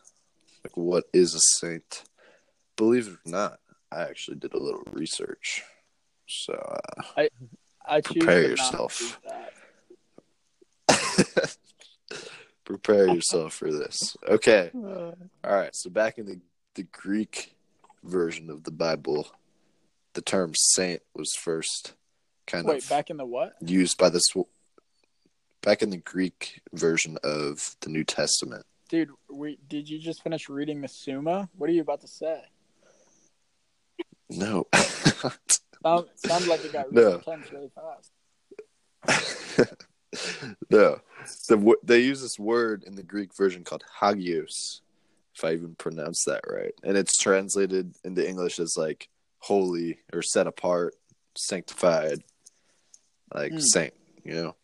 Like 0.62 0.76
what 0.76 1.04
is 1.12 1.35
a 1.35 1.40
saint? 1.61 2.04
Believe 2.76 3.09
it 3.09 3.12
or 3.26 3.30
not, 3.30 3.59
I 3.92 4.02
actually 4.02 4.37
did 4.38 4.54
a 4.54 4.59
little 4.62 4.83
research. 4.92 5.62
So 6.26 6.54
uh, 6.54 7.02
I 7.16 7.28
choose 7.88 8.03
Prepare 8.03 8.43
yourself. 8.43 9.21
prepare 12.64 13.09
yourself 13.09 13.55
for 13.55 13.71
this. 13.71 14.17
Okay. 14.29 14.71
All 14.75 15.14
right. 15.45 15.75
So 15.75 15.91
back 15.91 16.19
in 16.19 16.26
the, 16.26 16.41
the 16.75 16.85
Greek 16.85 17.57
version 18.03 18.50
of 18.50 18.64
the 18.64 18.71
Bible, 18.71 19.29
the 20.14 20.23
term 20.23 20.53
saint 20.55 21.03
was 21.14 21.31
first 21.38 21.95
kind 22.47 22.64
of 22.64 22.71
Wait, 22.71 22.83
of 22.83 22.88
back 22.88 23.11
in 23.11 23.17
the 23.17 23.26
what? 23.26 23.55
used 23.61 23.99
by 23.99 24.09
this 24.09 24.25
back 25.62 25.83
in 25.83 25.91
the 25.91 25.97
Greek 25.97 26.61
version 26.73 27.19
of 27.25 27.76
the 27.81 27.91
New 27.91 28.05
Testament. 28.05 28.64
Dude, 28.88 29.11
we 29.31 29.59
did 29.67 29.88
you 29.88 29.99
just 29.99 30.23
finish 30.23 30.49
reading 30.49 30.81
the 30.81 30.88
Summa? 30.88 31.49
What 31.57 31.71
are 31.71 31.73
you 31.73 31.81
about 31.81 32.03
to 32.03 32.09
say? 32.09 32.43
No. 34.31 34.67
Sound, 35.85 36.07
sounds 36.17 36.47
like 36.47 36.64
it 36.64 36.73
got 36.73 36.91
No. 36.91 37.03
really 37.03 37.14
intense 37.14 37.53
really 37.53 37.71
fast. 37.75 38.11
no. 40.71 41.00
The, 41.49 41.75
they 41.83 42.00
use 42.00 42.23
this 42.23 42.38
word 42.38 42.85
in 42.85 42.95
the 42.95 43.03
Greek 43.03 43.37
version 43.37 43.64
called 43.64 43.85
hagios, 44.00 44.81
if 45.37 45.45
I 45.45 45.53
even 45.53 45.75
pronounce 45.75 46.25
that 46.26 46.43
right. 46.49 46.73
And 46.83 46.97
it's 46.97 47.19
translated 47.19 47.95
into 48.05 48.26
English 48.26 48.59
as 48.59 48.75
like 48.76 49.09
holy 49.41 49.99
or 50.12 50.23
set 50.23 50.47
apart, 50.47 50.95
sanctified, 51.37 52.21
like 53.35 53.53
Hmm. 53.53 53.59
saint, 53.59 53.95
you 54.25 54.35
know? 54.35 54.57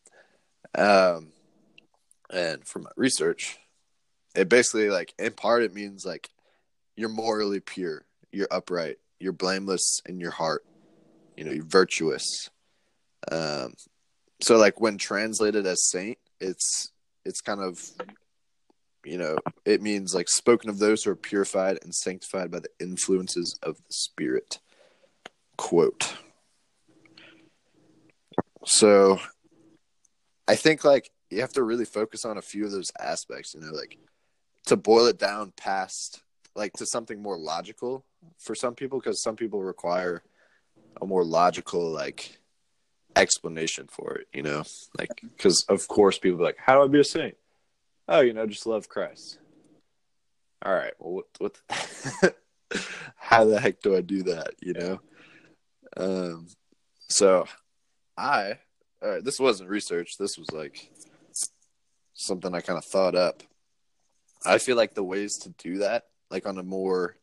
Um, 0.75 1.33
and 2.31 2.67
from 2.67 2.85
my 2.85 2.91
research, 2.97 3.59
it 4.35 4.49
basically, 4.49 4.89
like, 4.89 5.13
in 5.19 5.33
part, 5.33 5.65
it 5.65 5.75
means 5.75 6.07
like 6.07 6.31
you're 6.97 7.09
morally 7.09 7.61
pure, 7.61 8.05
you're 8.31 8.49
upright, 8.51 8.99
you're 9.19 9.33
blameless 9.33 10.01
in 10.07 10.21
your 10.21 10.31
heart, 10.31 10.65
you 11.41 11.47
know, 11.47 11.65
virtuous. 11.67 12.51
Um, 13.33 13.73
so 14.43 14.59
like 14.59 14.79
when 14.79 14.99
translated 14.99 15.67
as 15.67 15.89
saint, 15.89 16.19
it's 16.39 16.93
it's 17.25 17.41
kind 17.41 17.61
of 17.61 17.81
you 19.05 19.17
know 19.17 19.39
it 19.65 19.81
means 19.81 20.15
like 20.15 20.29
spoken 20.29 20.69
of 20.69 20.79
those 20.79 21.03
who 21.03 21.11
are 21.11 21.17
purified 21.17 21.79
and 21.83 21.95
sanctified 21.95 22.51
by 22.51 22.61
the 22.61 22.69
influences 22.79 23.59
of 23.63 23.77
the 23.77 23.93
Spirit. 23.93 24.59
Quote. 25.57 26.15
So, 28.67 29.19
I 30.47 30.57
think 30.57 30.85
like 30.85 31.11
you 31.31 31.41
have 31.41 31.55
to 31.55 31.63
really 31.63 31.87
focus 31.87 32.27
on 32.27 32.37
a 32.37 32.43
few 32.43 32.67
of 32.67 32.71
those 32.71 32.93
aspects. 33.01 33.55
You 33.55 33.63
know, 33.63 33.73
like 33.73 33.97
to 34.67 34.77
boil 34.77 35.07
it 35.07 35.19
down 35.19 35.55
past 35.57 36.23
like 36.55 36.75
to 36.75 36.85
something 36.85 37.23
more 37.23 37.39
logical 37.39 38.05
for 38.39 38.55
some 38.55 38.75
people 38.75 38.99
because 38.99 39.23
some 39.23 39.37
people 39.37 39.63
require 39.63 40.23
a 41.01 41.07
more 41.07 41.25
logical 41.25 41.91
like 41.91 42.39
explanation 43.17 43.87
for 43.91 44.17
it 44.17 44.29
you 44.33 44.43
know? 44.43 44.63
Like 44.99 45.11
because 45.23 45.65
of 45.69 45.87
course 45.89 46.19
people 46.19 46.39
be 46.39 46.45
like 46.45 46.59
how 46.59 46.77
do 46.77 46.85
i 46.85 46.89
be 46.89 47.01
a 47.01 47.05
saint? 47.05 47.37
Oh 48.09 48.21
you 48.21 48.33
know 48.33 48.47
just 48.47 48.67
love 48.67 48.89
christ. 48.89 49.39
All 50.65 50.75
right 50.75 50.93
well 50.99 51.13
what, 51.13 51.27
what 51.39 52.35
how 53.17 53.45
the 53.45 53.61
heck 53.61 53.81
do 53.81 53.97
i 53.97 54.01
do 54.01 54.23
that 54.25 54.55
you 54.61 54.75
know? 54.75 55.01
Um 55.97 56.49
so 57.09 57.47
i 58.17 58.59
all 59.03 59.11
right 59.11 59.25
this 59.25 59.41
wasn't 59.41 59.71
research. 59.71 60.17
This 60.19 60.39
was 60.39 60.51
like 60.53 60.91
something 62.15 62.55
i 62.55 62.61
kind 62.61 62.79
of 62.79 62.85
thought 62.85 63.15
up. 63.15 63.43
I 64.45 64.59
feel 64.59 64.77
like 64.77 64.95
the 64.95 65.05
ways 65.05 65.37
to 65.39 65.51
do 65.51 65.79
that 65.79 66.05
like 66.31 66.47
on 66.47 66.59
a 66.59 66.63
more 66.63 67.17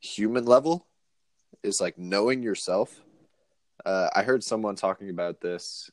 human 0.00 0.44
level 0.44 0.86
is 1.62 1.80
like 1.80 1.98
knowing 1.98 2.42
yourself. 2.42 3.00
Uh, 3.84 4.08
I 4.14 4.22
heard 4.22 4.42
someone 4.42 4.76
talking 4.76 5.10
about 5.10 5.40
this 5.40 5.90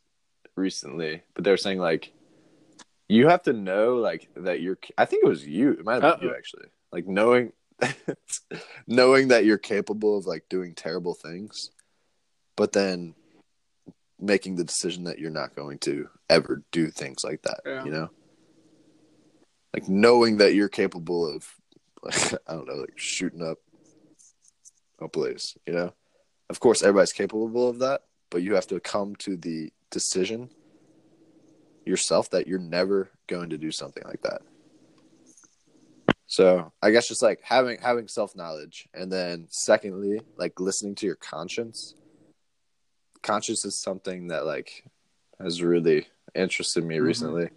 recently, 0.56 1.24
but 1.34 1.44
they're 1.44 1.58
saying 1.58 1.80
like 1.80 2.12
you 3.08 3.28
have 3.28 3.44
to 3.44 3.54
know 3.54 3.96
like 3.98 4.30
that 4.36 4.62
you're. 4.62 4.78
I 4.98 5.06
think 5.06 5.24
it 5.24 5.28
was 5.28 5.46
you. 5.46 5.72
It 5.72 5.86
might 5.86 6.02
have 6.02 6.20
been 6.20 6.28
you 6.28 6.34
Uh-oh. 6.34 6.38
actually. 6.38 6.68
Like 6.92 7.08
knowing, 7.08 7.52
knowing 8.88 9.28
that 9.30 9.46
you're 9.46 9.58
capable 9.58 10.18
of 10.18 10.26
like 10.26 10.46
doing 10.50 10.74
terrible 10.74 11.14
things, 11.14 11.72
but 12.56 12.72
then 12.72 13.16
making 14.20 14.56
the 14.56 14.64
decision 14.64 15.04
that 15.04 15.20
you're 15.20 15.30
not 15.30 15.56
going 15.56 15.78
to 15.80 16.10
ever 16.30 16.64
do 16.72 16.90
things 16.90 17.24
like 17.24 17.42
that. 17.44 17.60
Yeah. 17.66 17.84
You 17.84 17.92
know, 17.92 18.10
like 19.74 19.88
knowing 19.90 20.38
that 20.38 20.56
you're 20.56 20.70
capable 20.70 21.28
of, 21.28 21.48
like 22.02 22.34
I 22.48 22.54
don't 22.54 22.68
know, 22.68 22.76
like 22.76 22.98
shooting 22.98 23.42
up 23.44 23.60
a 25.00 25.08
place. 25.08 25.58
You 25.66 25.74
know, 25.74 25.94
of 26.50 26.60
course 26.60 26.82
everybody's 26.84 27.14
capable 27.14 27.70
of 27.70 27.80
that, 27.80 28.02
but 28.30 28.42
you 28.44 28.56
have 28.56 28.68
to 28.68 28.80
come 28.80 29.16
to 29.18 29.38
the 29.38 29.72
decision 29.92 30.50
yourself 31.86 32.30
that 32.32 32.48
you're 32.48 32.60
never 32.60 33.12
going 33.28 33.50
to 33.52 33.58
do 33.58 33.72
something 33.72 34.04
like 34.06 34.22
that. 34.24 34.42
So 36.28 36.72
I 36.82 36.92
guess 36.92 37.08
just 37.08 37.22
like 37.22 37.42
having 37.44 37.80
having 37.80 38.08
self 38.08 38.36
knowledge, 38.36 38.88
and 38.94 39.12
then 39.12 39.48
secondly, 39.50 40.22
like 40.38 40.60
listening 40.60 40.96
to 40.96 41.06
your 41.06 41.16
conscience. 41.16 41.96
Conscience 43.22 43.66
is 43.66 43.80
something 43.80 44.28
that 44.28 44.46
like 44.46 44.86
has 45.40 45.62
really 45.62 46.08
interested 46.34 46.84
me 46.84 46.98
Mhm. 46.98 47.06
recently. 47.06 47.50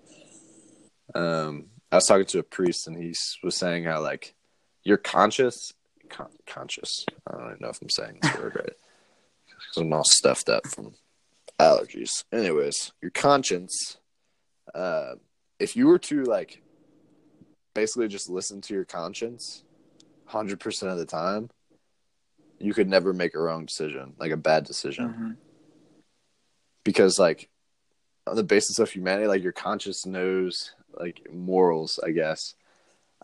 Um, 1.14 1.70
I 1.90 1.96
was 1.96 2.06
talking 2.06 2.26
to 2.26 2.38
a 2.40 2.42
priest, 2.42 2.86
and 2.86 3.02
he 3.02 3.14
was 3.42 3.56
saying 3.56 3.84
how 3.84 4.02
like 4.02 4.34
you're 4.84 4.98
conscious, 4.98 5.72
con- 6.08 6.28
conscious. 6.46 7.04
I 7.26 7.32
don't 7.32 7.46
even 7.46 7.58
know 7.60 7.68
if 7.68 7.80
I'm 7.80 7.90
saying 7.90 8.18
this 8.22 8.34
word 8.36 8.56
right 8.56 8.64
because 9.46 9.76
I'm 9.76 9.92
all 9.92 10.04
stuffed 10.04 10.48
up 10.48 10.66
from 10.66 10.94
allergies. 11.58 12.24
Anyways, 12.32 12.92
your 13.00 13.10
conscience. 13.10 13.98
Uh, 14.74 15.14
if 15.58 15.76
you 15.76 15.86
were 15.86 15.98
to 15.98 16.24
like 16.24 16.62
basically 17.74 18.08
just 18.08 18.28
listen 18.28 18.60
to 18.60 18.74
your 18.74 18.84
conscience 18.84 19.62
100% 20.30 20.82
of 20.92 20.98
the 20.98 21.06
time, 21.06 21.48
you 22.58 22.74
could 22.74 22.88
never 22.88 23.12
make 23.12 23.34
a 23.34 23.38
wrong 23.38 23.64
decision, 23.64 24.14
like 24.18 24.32
a 24.32 24.36
bad 24.36 24.64
decision. 24.64 25.08
Mhm. 25.08 25.36
Because, 26.84 27.18
like, 27.18 27.48
on 28.26 28.36
the 28.36 28.42
basis 28.42 28.78
of 28.78 28.90
humanity, 28.90 29.26
like, 29.26 29.42
your 29.42 29.52
conscience 29.52 30.04
knows, 30.04 30.74
like, 30.92 31.32
morals, 31.32 31.98
I 32.04 32.10
guess. 32.10 32.54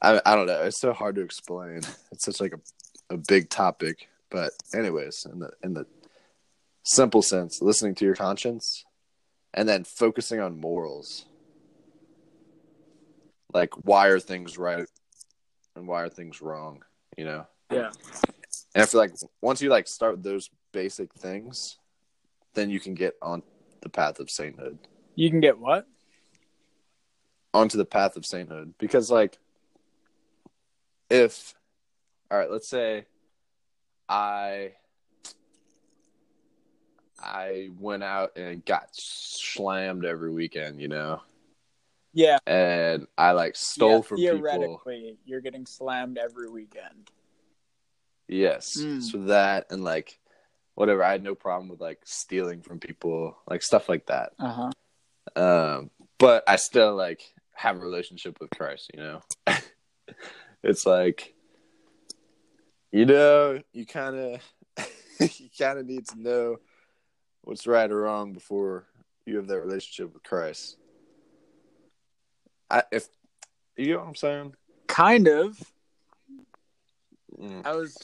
I, 0.02 0.20
I 0.24 0.34
don't 0.34 0.46
know. 0.46 0.62
It's 0.62 0.80
so 0.80 0.92
hard 0.92 1.16
to 1.16 1.22
explain. 1.22 1.80
It's 2.12 2.24
such, 2.24 2.40
like, 2.40 2.52
a, 2.52 3.14
a 3.14 3.16
big 3.16 3.48
topic. 3.48 4.08
But, 4.30 4.52
anyways, 4.74 5.26
in 5.30 5.38
the, 5.38 5.50
in 5.62 5.74
the 5.74 5.86
simple 6.82 7.22
sense, 7.22 7.62
listening 7.62 7.94
to 7.96 8.04
your 8.04 8.14
conscience 8.14 8.84
and 9.52 9.68
then 9.68 9.84
focusing 9.84 10.40
on 10.40 10.60
morals. 10.60 11.26
Like, 13.52 13.74
why 13.86 14.08
are 14.08 14.18
things 14.18 14.58
right 14.58 14.86
and 15.76 15.86
why 15.86 16.02
are 16.02 16.08
things 16.08 16.42
wrong, 16.42 16.82
you 17.16 17.24
know? 17.24 17.46
Yeah. 17.70 17.90
And 18.74 18.82
I 18.82 18.86
feel 18.86 19.00
like 19.00 19.12
once 19.40 19.62
you 19.62 19.70
like 19.70 19.86
start 19.86 20.16
with 20.16 20.24
those 20.24 20.50
basic 20.72 21.14
things, 21.14 21.78
then 22.54 22.68
you 22.68 22.80
can 22.80 22.94
get 22.94 23.14
on 23.22 23.42
the 23.80 23.88
path 23.88 24.18
of 24.18 24.28
sainthood. 24.30 24.78
You 25.14 25.30
can 25.30 25.40
get 25.40 25.58
what? 25.58 25.86
onto 27.54 27.78
the 27.78 27.84
path 27.84 28.16
of 28.16 28.26
sainthood 28.26 28.74
because 28.78 29.10
like 29.10 29.38
if 31.14 31.54
all 32.30 32.38
right 32.38 32.50
let's 32.50 32.68
say 32.68 33.04
i 34.08 34.72
i 37.22 37.68
went 37.78 38.02
out 38.02 38.36
and 38.36 38.64
got 38.64 38.88
slammed 38.92 40.04
every 40.04 40.30
weekend 40.32 40.80
you 40.80 40.88
know 40.88 41.20
Yeah. 42.12 42.38
and 42.46 43.06
i 43.16 43.30
like 43.32 43.54
stole 43.56 43.96
yeah, 43.96 44.00
from 44.02 44.16
people 44.18 44.38
theoretically, 44.38 45.16
you're 45.24 45.40
getting 45.40 45.66
slammed 45.66 46.18
every 46.18 46.48
weekend. 46.50 47.10
yes 48.28 48.76
Mm. 48.78 49.02
so 49.02 49.18
that 49.26 49.66
and 49.70 49.84
like 49.84 50.18
whatever 50.74 51.04
i 51.04 51.12
had 51.12 51.22
no 51.22 51.34
problem 51.36 51.68
with 51.68 51.80
like 51.80 52.00
stealing 52.04 52.60
from 52.62 52.80
people 52.80 53.36
like 53.48 53.62
stuff 53.62 53.88
like 53.88 54.06
that 54.06 54.32
Uh 54.40 54.70
huh. 55.36 55.40
um 55.40 55.90
but 56.18 56.42
i 56.48 56.56
still 56.56 56.94
like 56.96 57.22
have 57.54 57.76
a 57.76 57.80
relationship 57.80 58.38
with 58.40 58.50
christ 58.50 58.90
you 58.92 59.00
know 59.00 59.20
it's 60.64 60.86
like 60.86 61.34
you 62.90 63.06
know 63.06 63.60
you 63.72 63.86
kind 63.86 64.16
of 64.16 64.40
you 65.20 65.48
kind 65.56 65.78
of 65.78 65.86
need 65.86 66.06
to 66.08 66.20
know 66.20 66.56
what's 67.42 67.66
right 67.66 67.90
or 67.90 68.00
wrong 68.00 68.32
before 68.32 68.86
you 69.26 69.36
have 69.36 69.46
that 69.46 69.60
relationship 69.60 70.12
with 70.12 70.22
christ 70.22 70.76
i 72.70 72.82
if 72.90 73.08
you 73.76 73.92
know 73.92 74.00
what 74.00 74.08
i'm 74.08 74.14
saying 74.14 74.54
Kind 74.94 75.26
of. 75.26 75.60
Mm, 77.36 77.66
I 77.66 77.74
was 77.74 77.96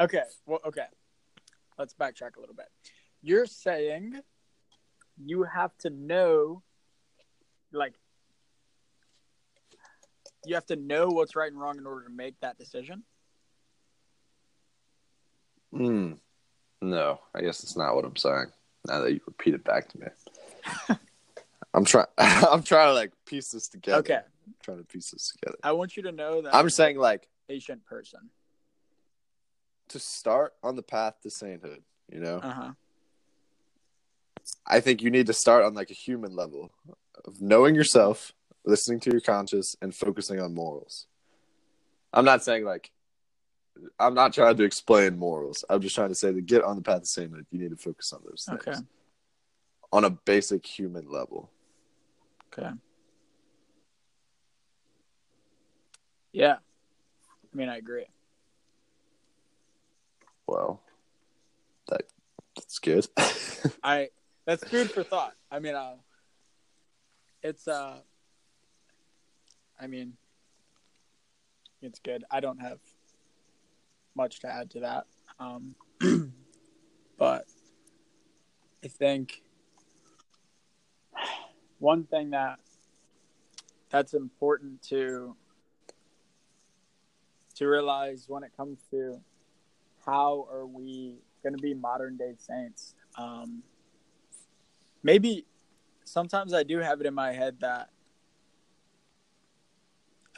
okay. 0.00 0.22
Well, 0.46 0.60
okay. 0.66 0.86
Let's 1.78 1.92
backtrack 1.92 2.36
a 2.36 2.40
little 2.40 2.54
bit. 2.54 2.68
You're 3.20 3.44
saying 3.44 4.20
you 5.22 5.42
have 5.42 5.76
to 5.78 5.90
know, 5.90 6.62
like, 7.70 7.92
you 10.46 10.54
have 10.54 10.66
to 10.66 10.76
know 10.76 11.08
what's 11.08 11.34
right 11.36 11.50
and 11.50 11.60
wrong 11.60 11.78
in 11.78 11.86
order 11.86 12.04
to 12.06 12.12
make 12.12 12.38
that 12.40 12.56
decision. 12.58 13.02
mm. 15.74 16.16
no 16.80 17.20
i 17.34 17.40
guess 17.40 17.60
that's 17.60 17.76
not 17.76 17.94
what 17.94 18.04
i'm 18.04 18.16
saying 18.16 18.46
now 18.86 19.00
that 19.00 19.12
you 19.12 19.20
repeat 19.26 19.54
it 19.54 19.64
back 19.64 19.88
to 19.88 19.98
me 19.98 20.06
i'm 21.74 21.84
trying 21.84 22.06
i'm 22.18 22.62
trying 22.62 22.88
to 22.88 22.94
like 22.94 23.12
piece 23.26 23.50
this 23.50 23.68
together 23.68 23.98
Okay. 23.98 24.20
I'm 24.46 24.54
trying 24.62 24.78
to 24.78 24.84
piece 24.84 25.10
this 25.10 25.28
together 25.36 25.58
I 25.62 25.72
want 25.72 25.96
you 25.96 26.02
to 26.04 26.12
know 26.12 26.42
that 26.42 26.54
i'm 26.54 26.70
saying 26.70 26.98
like 26.98 27.28
patient 27.48 27.84
person. 27.84 28.30
to 29.88 29.98
start 29.98 30.54
on 30.62 30.76
the 30.76 30.82
path 30.82 31.14
to 31.22 31.30
sainthood, 31.30 31.82
you 32.12 32.20
know, 32.20 32.38
Uh 32.42 32.50
huh. 32.52 32.70
I 34.66 34.80
think 34.80 35.02
you 35.02 35.10
need 35.10 35.26
to 35.26 35.32
start 35.34 35.64
on 35.64 35.74
like 35.74 35.90
a 35.90 35.94
human 35.94 36.34
level 36.34 36.70
of 37.24 37.40
knowing 37.42 37.74
yourself, 37.74 38.32
listening 38.64 39.00
to 39.00 39.10
your 39.10 39.20
conscience, 39.20 39.76
and 39.80 39.94
focusing 39.94 40.40
on 40.40 40.54
morals. 40.54 41.06
I'm 42.12 42.24
not 42.24 42.42
saying 42.42 42.64
like, 42.64 42.90
I'm 43.98 44.14
not 44.14 44.32
trying 44.32 44.56
to 44.56 44.64
explain 44.64 45.18
morals. 45.18 45.64
I'm 45.68 45.80
just 45.80 45.94
trying 45.94 46.08
to 46.08 46.14
say 46.14 46.32
to 46.32 46.40
get 46.40 46.64
on 46.64 46.76
the 46.76 46.82
path 46.82 47.02
to 47.02 47.06
sainthood, 47.06 47.46
you 47.50 47.60
need 47.60 47.70
to 47.70 47.76
focus 47.76 48.12
on 48.12 48.20
those 48.24 48.44
things 48.48 48.60
Okay. 48.66 48.78
on 49.92 50.04
a 50.04 50.10
basic 50.10 50.66
human 50.66 51.08
level. 51.10 51.50
Okay. 52.52 52.70
Yeah. 56.32 56.56
I 57.52 57.56
mean, 57.56 57.68
I 57.68 57.76
agree. 57.76 58.06
Well, 60.46 60.80
that 61.88 62.02
that's 62.56 62.78
good. 62.78 63.06
I 63.82 64.08
that's 64.46 64.64
food 64.64 64.90
for 64.90 65.02
thought. 65.02 65.34
I 65.50 65.58
mean, 65.58 65.74
uh, 65.74 65.96
it's 67.42 67.68
uh, 67.68 67.96
I 69.80 69.86
mean, 69.86 70.14
it's 71.80 72.00
good. 72.00 72.24
I 72.30 72.40
don't 72.40 72.58
have 72.58 72.78
much 74.14 74.40
to 74.40 74.48
add 74.48 74.70
to 74.70 74.80
that. 74.80 75.06
Um, 75.38 75.74
but 77.18 77.44
I 78.84 78.88
think 78.88 79.42
one 81.78 82.04
thing 82.04 82.30
that 82.30 82.58
that's 83.90 84.14
important 84.14 84.82
to 84.82 85.36
to 87.54 87.66
realize 87.66 88.26
when 88.28 88.42
it 88.44 88.52
comes 88.56 88.78
to 88.90 89.20
how 90.04 90.46
are 90.50 90.66
we 90.66 91.16
going 91.42 91.54
to 91.54 91.62
be 91.62 91.74
modern 91.74 92.16
day 92.16 92.34
saints 92.36 92.94
um, 93.16 93.62
maybe 95.02 95.46
sometimes 96.04 96.52
i 96.52 96.62
do 96.62 96.78
have 96.78 97.00
it 97.00 97.06
in 97.06 97.14
my 97.14 97.32
head 97.32 97.56
that 97.60 97.90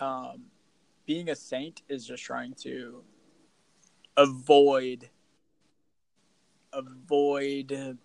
um, 0.01 0.45
being 1.07 1.29
a 1.29 1.37
saint 1.37 1.83
is 1.89 2.07
just 2.07 2.23
trying 2.23 2.55
to 2.63 3.03
avoid 4.17 5.09
avoid 6.73 7.99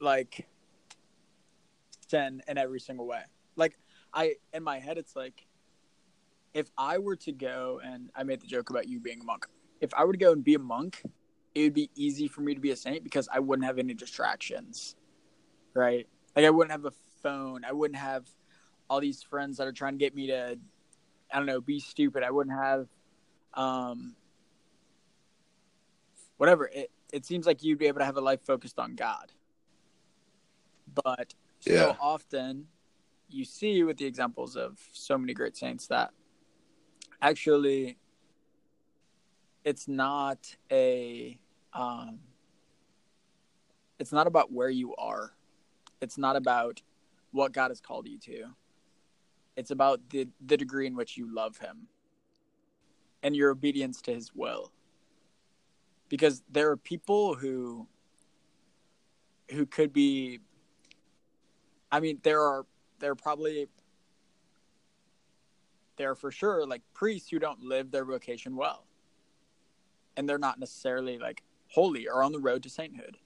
like 0.00 0.46
sin 2.08 2.42
in 2.48 2.58
every 2.58 2.80
single 2.80 3.06
way. 3.06 3.22
Like 3.56 3.78
i 4.12 4.34
in 4.52 4.62
my 4.62 4.78
head 4.78 4.98
it's 4.98 5.14
like 5.14 5.46
if 6.52 6.68
i 6.76 6.98
were 6.98 7.14
to 7.14 7.30
go 7.30 7.80
and 7.84 8.10
i 8.16 8.24
made 8.24 8.40
the 8.40 8.46
joke 8.46 8.70
about 8.70 8.88
you 8.88 9.00
being 9.00 9.20
a 9.20 9.24
monk. 9.24 9.46
If 9.80 9.94
i 9.94 10.04
were 10.04 10.12
to 10.12 10.18
go 10.18 10.32
and 10.32 10.42
be 10.42 10.54
a 10.54 10.58
monk 10.58 11.02
it 11.54 11.62
would 11.62 11.74
be 11.74 11.90
easy 11.94 12.28
for 12.28 12.40
me 12.42 12.54
to 12.54 12.60
be 12.60 12.70
a 12.70 12.76
saint 12.76 13.04
because 13.04 13.28
i 13.32 13.38
wouldn't 13.38 13.66
have 13.66 13.78
any 13.78 13.94
distractions 13.94 14.96
right? 15.74 16.06
Like 16.36 16.44
i 16.44 16.50
wouldn't 16.50 16.72
have 16.72 16.84
a 16.84 16.92
phone. 17.22 17.64
I 17.64 17.72
wouldn't 17.72 17.98
have 17.98 18.26
all 18.88 19.00
these 19.00 19.22
friends 19.22 19.58
that 19.58 19.66
are 19.66 19.72
trying 19.72 19.94
to 19.94 19.98
get 19.98 20.14
me 20.14 20.26
to 20.28 20.58
i 21.32 21.36
don't 21.36 21.46
know 21.46 21.60
be 21.60 21.80
stupid. 21.80 22.22
I 22.22 22.30
wouldn't 22.30 22.56
have 22.56 22.88
um 23.54 24.14
whatever. 26.36 26.70
It, 26.72 26.90
it 27.12 27.26
seems 27.26 27.46
like 27.46 27.62
you'd 27.62 27.78
be 27.78 27.86
able 27.86 27.98
to 27.98 28.04
have 28.04 28.16
a 28.16 28.20
life 28.20 28.40
focused 28.42 28.78
on 28.78 28.94
god. 28.94 29.32
But 31.04 31.34
so 31.60 31.72
Yeah. 31.72 31.96
often 32.00 32.68
you 33.28 33.44
see 33.44 33.82
with 33.84 33.96
the 33.98 34.06
examples 34.06 34.56
of 34.56 34.78
so 34.92 35.16
many 35.18 35.34
great 35.34 35.56
saints 35.56 35.86
that 35.88 36.10
actually 37.22 37.98
it's 39.64 39.86
not 39.86 40.56
a 40.72 41.38
um 41.72 42.20
it's 43.98 44.12
not 44.12 44.26
about 44.26 44.50
where 44.50 44.70
you 44.70 44.96
are. 44.96 45.34
It's 46.00 46.16
not 46.16 46.36
about 46.36 46.80
what 47.32 47.52
god 47.52 47.70
has 47.70 47.80
called 47.80 48.08
you 48.08 48.18
to 48.18 48.46
it's 49.56 49.70
about 49.70 50.00
the 50.10 50.28
the 50.44 50.56
degree 50.56 50.86
in 50.86 50.96
which 50.96 51.16
you 51.16 51.32
love 51.32 51.58
him 51.58 51.88
and 53.22 53.36
your 53.36 53.50
obedience 53.50 54.00
to 54.02 54.14
his 54.14 54.34
will. 54.34 54.72
Because 56.08 56.42
there 56.50 56.70
are 56.70 56.76
people 56.76 57.34
who 57.34 57.86
who 59.50 59.66
could 59.66 59.92
be 59.92 60.38
i 61.90 61.98
mean 61.98 62.20
there 62.22 62.40
are 62.40 62.64
there 63.00 63.10
are 63.10 63.16
probably 63.16 63.66
there 65.96 66.10
are 66.10 66.14
for 66.14 66.30
sure 66.30 66.64
like 66.64 66.82
priests 66.94 67.28
who 67.28 67.38
don't 67.38 67.60
live 67.60 67.90
their 67.90 68.04
vocation 68.06 68.56
well. 68.56 68.86
And 70.16 70.28
they're 70.28 70.38
not 70.38 70.58
necessarily 70.58 71.18
like 71.18 71.42
holy 71.68 72.08
or 72.08 72.22
on 72.22 72.32
the 72.32 72.38
road 72.38 72.62
to 72.62 72.70
sainthood. 72.70 73.18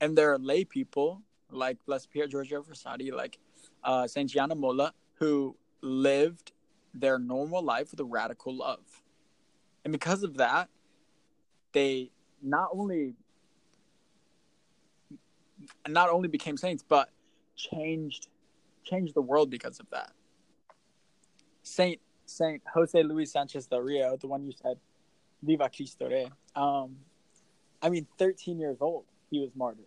And 0.00 0.16
there 0.16 0.32
are 0.32 0.38
lay 0.38 0.64
people 0.64 1.22
like 1.50 1.84
blessed 1.86 2.10
Pier 2.10 2.28
Giorgio 2.28 2.62
Frassati, 2.62 3.12
like 3.12 3.38
uh, 3.82 4.06
Saint 4.06 4.30
Gianna 4.30 4.54
Molla, 4.54 4.94
who 5.20 5.56
lived 5.80 6.52
their 6.92 7.18
normal 7.18 7.62
life 7.62 7.90
with 7.90 8.00
a 8.00 8.04
radical 8.04 8.54
love, 8.54 9.02
and 9.84 9.92
because 9.92 10.22
of 10.22 10.38
that, 10.38 10.68
they 11.72 12.10
not 12.42 12.70
only 12.72 13.14
not 15.88 16.08
only 16.10 16.28
became 16.28 16.56
saints, 16.56 16.82
but 16.86 17.10
changed 17.56 18.28
changed 18.84 19.14
the 19.14 19.22
world 19.22 19.50
because 19.50 19.78
of 19.78 19.88
that. 19.90 20.12
Saint 21.62 22.00
Saint 22.26 22.62
Jose 22.74 23.02
Luis 23.02 23.32
Sanchez 23.32 23.66
del 23.66 23.80
Rio, 23.80 24.16
the 24.16 24.26
one 24.26 24.44
you 24.44 24.52
said, 24.52 24.78
Viva 25.42 25.68
Cristo 25.74 26.08
Rey. 26.08 26.30
Um, 26.54 26.96
I 27.82 27.88
mean, 27.88 28.06
13 28.18 28.58
years 28.58 28.78
old, 28.80 29.04
he 29.30 29.40
was 29.40 29.50
martyred. 29.54 29.86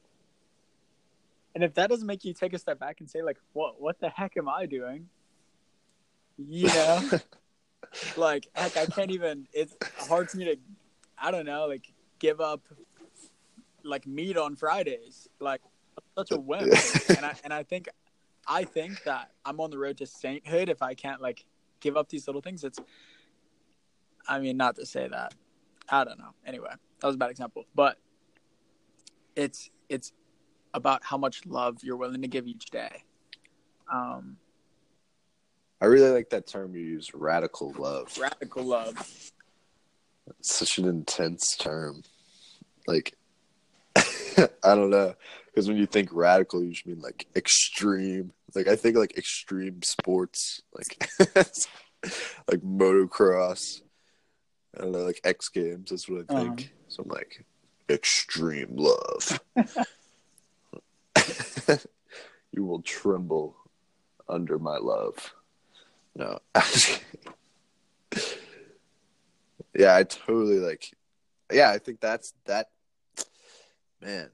And 1.55 1.63
if 1.63 1.75
that 1.75 1.89
doesn't 1.89 2.07
make 2.07 2.25
you 2.25 2.33
take 2.33 2.53
a 2.53 2.59
step 2.59 2.79
back 2.79 2.99
and 2.99 3.09
say, 3.09 3.21
like, 3.21 3.37
what 3.53 3.79
what 3.81 3.99
the 3.99 4.09
heck 4.09 4.37
am 4.37 4.49
I 4.49 4.65
doing? 4.65 5.07
You 6.37 6.67
know, 6.67 7.09
like 8.17 8.47
heck, 8.53 8.77
I 8.77 8.85
can't 8.85 9.11
even. 9.11 9.47
It's 9.53 9.75
hard 10.07 10.29
for 10.29 10.37
me 10.37 10.45
to, 10.45 10.57
I 11.17 11.31
don't 11.31 11.45
know, 11.45 11.67
like 11.67 11.91
give 12.19 12.41
up 12.41 12.61
like 13.83 14.07
meat 14.07 14.37
on 14.37 14.55
Fridays. 14.55 15.27
Like 15.39 15.61
such 16.17 16.31
a 16.31 16.39
whim. 16.39 16.63
and 17.09 17.25
I 17.25 17.35
and 17.43 17.53
I 17.53 17.63
think 17.63 17.89
I 18.47 18.63
think 18.63 19.03
that 19.03 19.31
I'm 19.45 19.59
on 19.59 19.69
the 19.69 19.77
road 19.77 19.97
to 19.97 20.05
sainthood 20.05 20.69
if 20.69 20.81
I 20.81 20.93
can't 20.93 21.21
like 21.21 21.45
give 21.79 21.97
up 21.97 22.09
these 22.09 22.27
little 22.27 22.41
things. 22.41 22.63
It's 22.63 22.79
I 24.27 24.39
mean, 24.39 24.57
not 24.57 24.75
to 24.77 24.85
say 24.85 25.07
that. 25.07 25.33
I 25.89 26.03
don't 26.03 26.17
know. 26.17 26.33
Anyway, 26.45 26.69
that 27.01 27.07
was 27.07 27.15
a 27.15 27.19
bad 27.19 27.31
example. 27.31 27.65
But 27.75 27.97
it's 29.35 29.69
it's 29.89 30.13
about 30.73 31.03
how 31.03 31.17
much 31.17 31.45
love 31.45 31.83
you're 31.83 31.97
willing 31.97 32.21
to 32.21 32.27
give 32.27 32.47
each 32.47 32.71
day. 32.71 33.03
Um, 33.91 34.37
I 35.83 35.87
really 35.87 36.11
like 36.11 36.29
that 36.29 36.47
term 36.47 36.77
you 36.77 36.81
use, 36.81 37.13
radical 37.13 37.73
love. 37.77 38.17
radical 38.17 38.63
love. 38.63 38.95
It's 40.39 40.55
such 40.55 40.77
an 40.77 40.87
intense 40.87 41.57
term. 41.59 42.03
Like, 42.87 43.17
I 43.97 44.47
don't 44.63 44.91
know, 44.91 45.13
because 45.47 45.67
when 45.67 45.75
you 45.75 45.85
think 45.85 46.07
radical, 46.13 46.63
you 46.63 46.71
just 46.71 46.87
mean 46.87 47.01
like 47.01 47.27
extreme. 47.35 48.31
Like 48.55 48.69
I 48.69 48.77
think 48.77 48.95
like 48.95 49.17
extreme 49.17 49.81
sports, 49.83 50.61
like 50.73 51.05
like 52.47 52.61
motocross. 52.61 53.81
I 54.77 54.83
don't 54.83 54.93
know, 54.93 54.99
like 54.99 55.19
X 55.25 55.49
Games. 55.49 55.89
That's 55.89 56.07
what 56.07 56.27
I 56.29 56.39
think. 56.39 56.61
Uh-huh. 56.61 56.69
So 56.87 57.03
I'm 57.03 57.09
like 57.09 57.45
extreme 57.89 58.77
love. 58.77 59.37
you 62.53 62.63
will 62.63 62.81
tremble 62.83 63.57
under 64.29 64.57
my 64.57 64.77
love. 64.77 65.33
No. 66.15 66.39
yeah, 69.75 69.95
I 69.95 70.03
totally 70.03 70.59
like 70.59 70.93
yeah, 71.51 71.69
I 71.69 71.77
think 71.77 71.99
that's 71.99 72.33
that 72.45 72.67
man. 74.01 74.29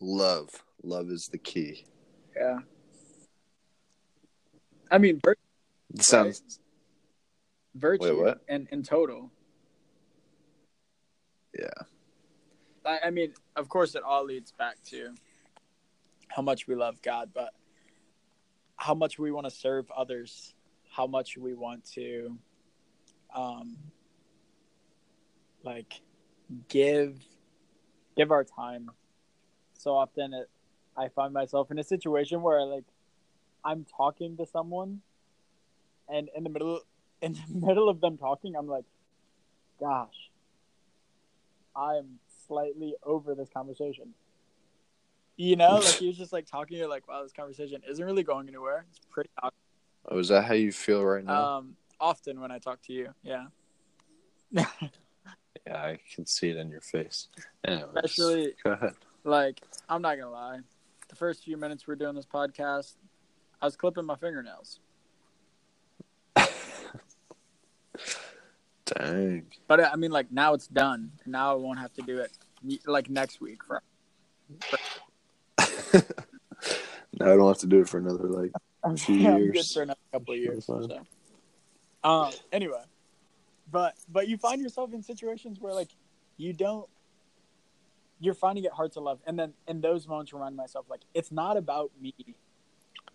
Love. 0.00 0.48
Love 0.82 1.10
is 1.10 1.28
the 1.28 1.38
key. 1.38 1.84
Yeah. 2.36 2.58
I 4.90 4.98
mean, 4.98 5.20
vir- 5.24 5.36
It 5.94 6.02
sounds 6.02 6.60
virtue 7.74 8.24
Wait, 8.24 8.34
and 8.48 8.68
in 8.70 8.82
total. 8.82 9.30
yeah. 11.58 11.68
I, 12.84 13.06
I 13.06 13.10
mean, 13.10 13.32
of 13.56 13.68
course, 13.68 13.94
it 13.94 14.02
all 14.02 14.24
leads 14.24 14.52
back 14.52 14.76
to 14.90 15.14
how 16.28 16.42
much 16.42 16.68
we 16.68 16.74
love 16.74 17.00
God, 17.02 17.30
but 17.34 17.52
how 18.76 18.94
much 18.94 19.18
we 19.18 19.32
want 19.32 19.46
to 19.46 19.50
serve 19.50 19.90
others, 19.90 20.54
how 20.96 21.06
much 21.06 21.36
we 21.36 21.54
want 21.54 21.84
to, 21.92 22.38
um, 23.34 23.76
like, 25.62 26.00
give 26.68 27.18
give 28.16 28.30
our 28.30 28.44
time. 28.44 28.90
So 29.74 29.94
often, 29.94 30.32
it 30.32 30.48
I 30.96 31.08
find 31.08 31.34
myself 31.34 31.70
in 31.70 31.78
a 31.78 31.84
situation 31.84 32.40
where 32.40 32.64
like 32.64 32.84
I'm 33.64 33.84
talking 33.84 34.36
to 34.38 34.46
someone, 34.46 35.00
and 36.08 36.30
in 36.34 36.44
the 36.44 36.50
middle 36.50 36.80
in 37.20 37.34
the 37.34 37.40
middle 37.66 37.88
of 37.88 38.00
them 38.00 38.16
talking, 38.16 38.56
I'm 38.56 38.66
like, 38.66 38.84
gosh, 39.78 40.30
I'm 41.74 42.18
slightly 42.46 42.94
over 43.02 43.34
this 43.34 43.50
conversation. 43.50 44.14
You 45.36 45.56
know, 45.56 45.74
like 45.84 45.96
he 45.96 46.06
was 46.06 46.16
just 46.16 46.32
like 46.32 46.46
talking, 46.46 46.78
you're 46.78 46.88
like, 46.88 47.06
wow, 47.06 47.22
this 47.22 47.32
conversation 47.32 47.82
isn't 47.86 48.02
really 48.02 48.22
going 48.22 48.48
anywhere. 48.48 48.86
It's 48.88 49.00
pretty 49.10 49.28
awkward. 49.36 49.55
Oh, 50.08 50.18
is 50.18 50.28
that 50.28 50.44
how 50.44 50.54
you 50.54 50.72
feel 50.72 51.04
right 51.04 51.24
now? 51.24 51.58
Um, 51.58 51.76
often 52.00 52.40
when 52.40 52.50
I 52.50 52.58
talk 52.58 52.80
to 52.82 52.92
you, 52.92 53.08
yeah. 53.22 53.46
yeah, 54.52 54.66
I 55.68 55.98
can 56.14 56.26
see 56.26 56.50
it 56.50 56.56
in 56.56 56.70
your 56.70 56.80
face. 56.80 57.28
Anyways, 57.64 57.88
Especially- 57.94 58.54
go 58.64 58.72
ahead. 58.72 58.94
Like, 59.24 59.60
I'm 59.88 60.02
not 60.02 60.16
gonna 60.16 60.30
lie. 60.30 60.60
The 61.08 61.16
first 61.16 61.42
few 61.42 61.56
minutes 61.56 61.86
we 61.86 61.92
are 61.92 61.96
doing 61.96 62.14
this 62.14 62.26
podcast, 62.26 62.94
I 63.60 63.64
was 63.64 63.74
clipping 63.74 64.04
my 64.04 64.14
fingernails. 64.14 64.78
Dang. 68.84 69.46
But 69.66 69.80
I 69.80 69.96
mean, 69.96 70.12
like 70.12 70.30
now 70.30 70.54
it's 70.54 70.68
done. 70.68 71.10
Now 71.26 71.50
I 71.52 71.54
won't 71.56 71.80
have 71.80 71.92
to 71.94 72.02
do 72.02 72.18
it 72.18 72.30
like 72.86 73.10
next 73.10 73.40
week. 73.40 73.64
For 73.64 73.82
now 77.18 77.32
I 77.32 77.36
don't 77.36 77.48
have 77.48 77.58
to 77.58 77.66
do 77.66 77.80
it 77.80 77.88
for 77.88 77.98
another 77.98 78.28
like 78.28 78.52
I'm, 78.86 78.96
yeah, 79.08 79.34
I'm 79.34 79.46
good 79.46 79.54
years. 79.54 79.72
for 79.72 79.82
another 79.82 79.98
couple 80.12 80.34
of 80.34 80.40
years. 80.40 80.64
So. 80.66 81.00
Um. 82.04 82.32
Anyway, 82.52 82.82
but 83.70 83.94
but 84.08 84.28
you 84.28 84.36
find 84.36 84.62
yourself 84.62 84.92
in 84.92 85.02
situations 85.02 85.58
where 85.60 85.74
like 85.74 85.90
you 86.36 86.52
don't. 86.52 86.88
You're 88.18 88.34
finding 88.34 88.64
it 88.64 88.72
hard 88.72 88.92
to 88.92 89.00
love, 89.00 89.20
and 89.26 89.38
then 89.38 89.52
in 89.68 89.80
those 89.82 90.08
moments, 90.08 90.32
remind 90.32 90.56
myself 90.56 90.86
like 90.88 91.02
it's 91.14 91.30
not 91.32 91.56
about 91.56 91.90
me. 92.00 92.14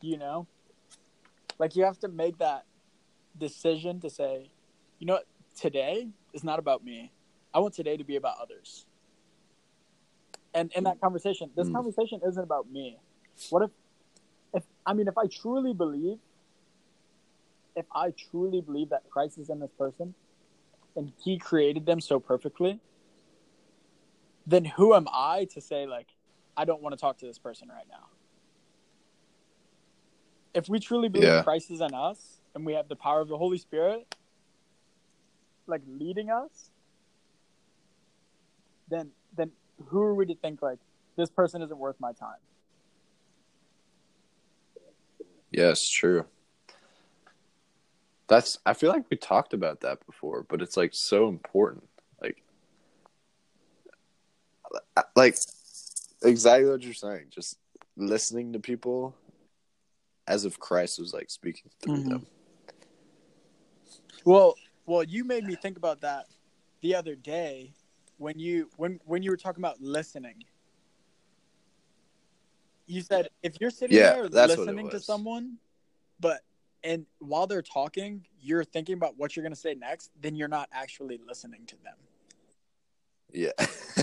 You 0.02 0.18
know, 0.18 0.48
like 1.58 1.76
you 1.76 1.84
have 1.86 2.00
to 2.00 2.08
make 2.08 2.38
that 2.40 2.66
decision 3.38 4.00
to 4.02 4.10
say, 4.10 4.50
you 5.00 5.08
know 5.08 5.14
what, 5.14 5.28
today 5.56 6.08
is 6.34 6.44
not 6.44 6.60
about 6.60 6.84
me. 6.84 7.12
I 7.54 7.60
want 7.60 7.74
today 7.74 7.98
to 7.98 8.04
be 8.04 8.16
about 8.16 8.38
others. 8.42 8.86
And 10.54 10.72
in 10.74 10.84
that 10.84 11.00
conversation, 11.00 11.52
this 11.56 11.70
Mm. 11.70 11.74
conversation 11.74 12.22
isn't 12.28 12.44
about 12.44 12.70
me. 12.70 13.00
What 13.50 13.64
if 13.64 13.72
I 14.86 14.94
mean, 14.94 15.08
if 15.08 15.17
I 15.17 15.28
truly 15.28 15.74
believe, 15.74 16.17
if 17.76 17.86
I 17.94 18.12
truly 18.12 18.62
believe 18.62 18.89
that 18.89 19.10
Christ 19.10 19.38
is 19.38 19.50
in 19.50 19.60
this 19.60 19.72
person, 19.78 20.13
and 20.96 21.13
He 21.24 21.38
created 21.38 21.86
them 21.86 22.02
so 22.02 22.20
perfectly, 22.20 22.80
then 24.46 24.65
who 24.65 24.94
am 24.94 25.08
I 25.12 25.46
to 25.54 25.62
say 25.62 25.86
like, 25.86 26.08
I 26.58 26.65
don't 26.65 26.82
want 26.82 26.94
to 26.94 27.00
talk 27.00 27.17
to 27.20 27.26
this 27.26 27.39
person 27.39 27.70
right 27.70 27.86
now? 27.89 28.08
If 30.54 30.67
we 30.67 30.80
truly 30.80 31.08
believe 31.08 31.28
Yeah. 31.28 31.44
Christ 31.44 31.72
is 31.72 31.80
in 31.80 31.94
us, 31.94 32.41
and 32.54 32.65
we 32.65 32.74
have 32.74 32.89
the 32.89 32.96
power 32.96 33.22
of 33.22 33.30
the 33.30 33.38
Holy 33.38 33.58
Spirit, 33.58 34.13
like 35.67 35.82
leading 35.88 36.30
us, 36.30 36.72
then 38.89 39.12
then 39.38 39.52
who 39.88 40.02
are 40.02 40.13
we 40.13 40.26
to 40.26 40.36
think 40.36 40.62
like 40.62 40.80
this 41.15 41.30
person 41.30 41.62
isn't 41.62 41.78
worth 41.78 42.00
my 42.00 42.12
time? 42.12 42.38
Yes, 45.52 45.88
true. 45.88 46.26
That's 48.28 48.58
I 48.66 48.74
feel 48.74 48.90
like 48.90 49.10
we 49.10 49.18
talked 49.18 49.54
about 49.54 49.82
that 49.82 50.06
before, 50.06 50.46
but 50.48 50.62
it's 50.62 50.78
like 50.78 50.92
so 50.94 51.28
important. 51.28 51.88
Like 52.22 52.42
like 55.16 55.36
exactly 56.24 56.70
what 56.70 56.82
you're 56.82 56.94
saying. 56.94 57.26
Just 57.30 57.58
listening 57.98 58.54
to 58.54 58.60
people 58.60 59.16
as 60.28 60.46
if 60.46 60.58
Christ 60.58 61.00
was 61.00 61.14
like 61.14 61.30
speaking 61.30 61.70
through 61.82 62.04
Mhm. 62.04 62.10
them. 62.10 62.28
Well, 64.24 64.56
well, 64.86 65.04
you 65.04 65.26
made 65.26 65.46
me 65.46 65.56
think 65.56 65.78
about 65.78 66.02
that 66.02 66.28
the 66.82 66.96
other 66.96 67.16
day 67.16 67.74
when 68.18 68.40
you 68.40 68.70
when 68.78 69.02
when 69.06 69.24
you 69.24 69.32
were 69.32 69.38
talking 69.38 69.62
about 69.62 69.82
listening. 69.82 70.46
You 72.91 73.01
said 73.01 73.30
if 73.41 73.60
you're 73.62 73.69
sitting 73.69 73.97
Yeah, 73.97 74.27
there 74.27 74.27
listening 74.27 74.89
to 74.89 74.99
someone, 74.99 75.58
but 76.19 76.41
and 76.84 77.06
while 77.19 77.47
they're 77.47 77.62
talking, 77.62 78.25
you're 78.41 78.65
thinking 78.65 78.95
about 78.95 79.17
what 79.17 79.36
you're 79.36 79.43
going 79.43 79.54
to 79.54 79.60
say 79.60 79.75
next, 79.75 80.12
then 80.19 80.36
you're 80.36 80.49
not 80.49 80.67
actually 80.73 81.17
listening 81.25 81.65
to 81.67 81.75
them. 81.84 81.95
Yeah. 83.32 83.51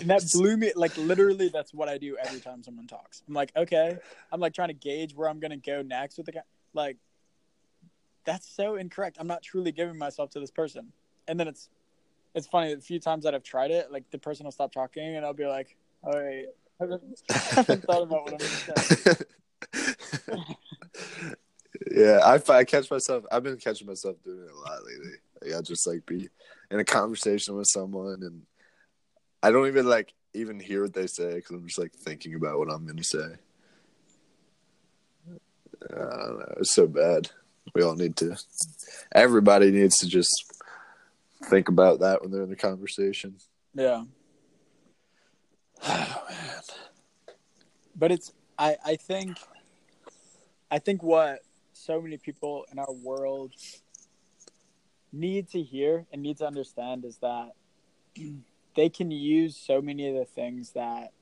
And 0.00 0.08
that 0.08 0.24
blew 0.32 0.56
me 0.56 0.72
like 0.74 0.96
literally 0.96 1.50
that's 1.50 1.74
what 1.74 1.90
I 1.90 1.98
do 1.98 2.16
every 2.16 2.40
time 2.40 2.62
someone 2.62 2.86
talks. 2.86 3.22
I'm 3.28 3.34
like, 3.34 3.52
okay, 3.54 3.98
I'm 4.32 4.40
like 4.40 4.54
trying 4.54 4.68
to 4.68 4.74
gauge 4.74 5.14
where 5.14 5.28
I'm 5.28 5.38
going 5.38 5.50
to 5.50 5.58
go 5.58 5.82
next 5.82 6.16
with 6.16 6.24
the 6.24 6.32
guy. 6.32 6.40
Like 6.72 6.96
that's 8.24 8.48
so 8.48 8.76
incorrect. 8.76 9.18
I'm 9.20 9.26
not 9.26 9.42
truly 9.42 9.70
giving 9.70 9.98
myself 9.98 10.30
to 10.30 10.40
this 10.40 10.50
person. 10.50 10.92
And 11.26 11.38
then 11.38 11.46
it's 11.46 11.68
it's 12.34 12.46
funny 12.46 12.72
a 12.72 12.80
few 12.80 13.00
times 13.00 13.24
that 13.24 13.34
I've 13.34 13.42
tried 13.42 13.70
it, 13.70 13.92
like 13.92 14.10
the 14.10 14.18
person 14.18 14.44
will 14.44 14.52
stop 14.52 14.72
talking 14.72 15.16
and 15.16 15.26
I'll 15.26 15.34
be 15.34 15.46
like, 15.46 15.76
"All 16.02 16.12
right, 16.12 16.46
haven't, 16.80 17.02
I 17.30 17.34
haven't 17.34 17.84
thought 17.84 18.02
about 18.02 18.24
what 18.24 18.32
I'm 18.32 18.38
going 18.38 18.50
to 18.50 18.96
say." 18.96 19.24
yeah, 21.92 22.20
I, 22.24 22.52
I 22.52 22.64
catch 22.64 22.90
myself. 22.90 23.24
I've 23.30 23.42
been 23.42 23.56
catching 23.56 23.86
myself 23.86 24.16
doing 24.24 24.44
it 24.44 24.50
a 24.50 24.58
lot 24.58 24.84
lately. 24.84 25.12
Like, 25.42 25.54
I'll 25.54 25.62
just 25.62 25.86
like 25.86 26.04
be 26.06 26.28
in 26.70 26.80
a 26.80 26.84
conversation 26.84 27.56
with 27.56 27.68
someone, 27.68 28.22
and 28.22 28.42
I 29.42 29.50
don't 29.50 29.66
even 29.68 29.86
like 29.86 30.12
even 30.34 30.60
hear 30.60 30.82
what 30.82 30.94
they 30.94 31.06
say 31.06 31.34
because 31.34 31.50
I'm 31.50 31.66
just 31.66 31.78
like 31.78 31.92
thinking 31.92 32.34
about 32.34 32.58
what 32.58 32.70
I'm 32.70 32.84
going 32.84 32.96
to 32.96 33.04
say. 33.04 33.34
I 35.90 35.94
don't 35.94 36.38
know. 36.38 36.54
It's 36.58 36.74
so 36.74 36.86
bad. 36.86 37.30
We 37.74 37.82
all 37.82 37.94
need 37.94 38.16
to. 38.16 38.36
Everybody 39.12 39.70
needs 39.70 39.96
to 39.98 40.08
just 40.08 40.52
think 41.44 41.68
about 41.68 42.00
that 42.00 42.20
when 42.20 42.30
they're 42.30 42.42
in 42.42 42.50
the 42.50 42.56
conversation. 42.56 43.36
Yeah. 43.74 44.04
Oh 45.90 46.24
man. 46.28 46.62
but 47.96 48.12
it's 48.12 48.32
I 48.58 48.76
I 48.84 48.96
think 48.96 49.38
I 50.70 50.78
think 50.78 51.02
what 51.02 51.40
so 51.72 52.00
many 52.00 52.16
people 52.16 52.66
in 52.70 52.78
our 52.78 52.92
world 52.92 53.52
need 55.12 55.48
to 55.50 55.62
hear 55.62 56.04
and 56.12 56.22
need 56.22 56.38
to 56.38 56.46
understand 56.46 57.04
is 57.04 57.18
that 57.18 57.52
they 58.76 58.88
can 58.88 59.10
use 59.10 59.56
so 59.56 59.80
many 59.80 60.08
of 60.08 60.14
the 60.14 60.24
things 60.24 60.72
that 60.72 61.12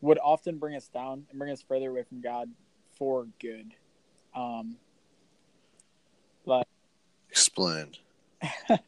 would 0.00 0.18
often 0.22 0.58
bring 0.58 0.76
us 0.76 0.88
down 0.88 1.24
and 1.30 1.38
bring 1.38 1.50
us 1.50 1.62
further 1.62 1.90
away 1.90 2.02
from 2.02 2.20
God 2.20 2.50
for 2.98 3.26
good. 3.40 3.74
Um 4.34 4.76
like 6.44 6.66
Explain. 7.30 7.92
that 8.68 8.80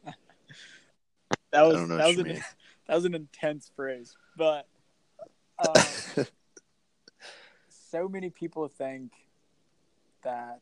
was 1.53 1.89
that 1.89 2.07
was 2.07 2.17
an, 2.17 2.27
that 2.87 2.95
was 2.95 3.05
an 3.05 3.15
intense 3.15 3.71
phrase, 3.75 4.15
but 4.37 4.67
um, 5.59 6.25
so 7.69 8.07
many 8.07 8.29
people 8.29 8.67
think 8.67 9.11
that 10.23 10.61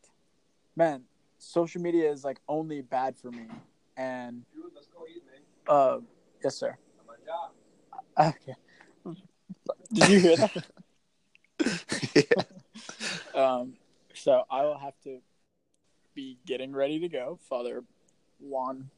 man, 0.75 1.03
social 1.37 1.81
media 1.81 2.11
is 2.11 2.23
like 2.23 2.39
only 2.47 2.81
bad 2.81 3.17
for 3.17 3.31
me. 3.31 3.47
And 3.97 4.43
uh 5.67 5.99
yes 6.43 6.57
sir. 6.57 6.77
Okay. 8.17 8.55
Did 9.93 10.09
you 10.09 10.19
hear 10.19 10.37
that? 10.37 10.63
yeah. 12.15 13.41
Um, 13.41 13.73
so 14.13 14.43
I 14.49 14.63
will 14.63 14.77
have 14.77 14.93
to 15.03 15.19
be 16.13 16.37
getting 16.45 16.73
ready 16.73 16.99
to 16.99 17.09
go. 17.09 17.39
Father 17.49 17.83
Juan 18.39 18.89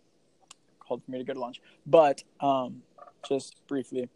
called 0.80 1.04
for 1.04 1.12
me 1.12 1.18
to 1.18 1.24
go 1.24 1.34
to 1.34 1.40
lunch, 1.40 1.62
but 1.86 2.24
um, 2.40 2.82
just 3.28 3.56
briefly, 3.68 4.10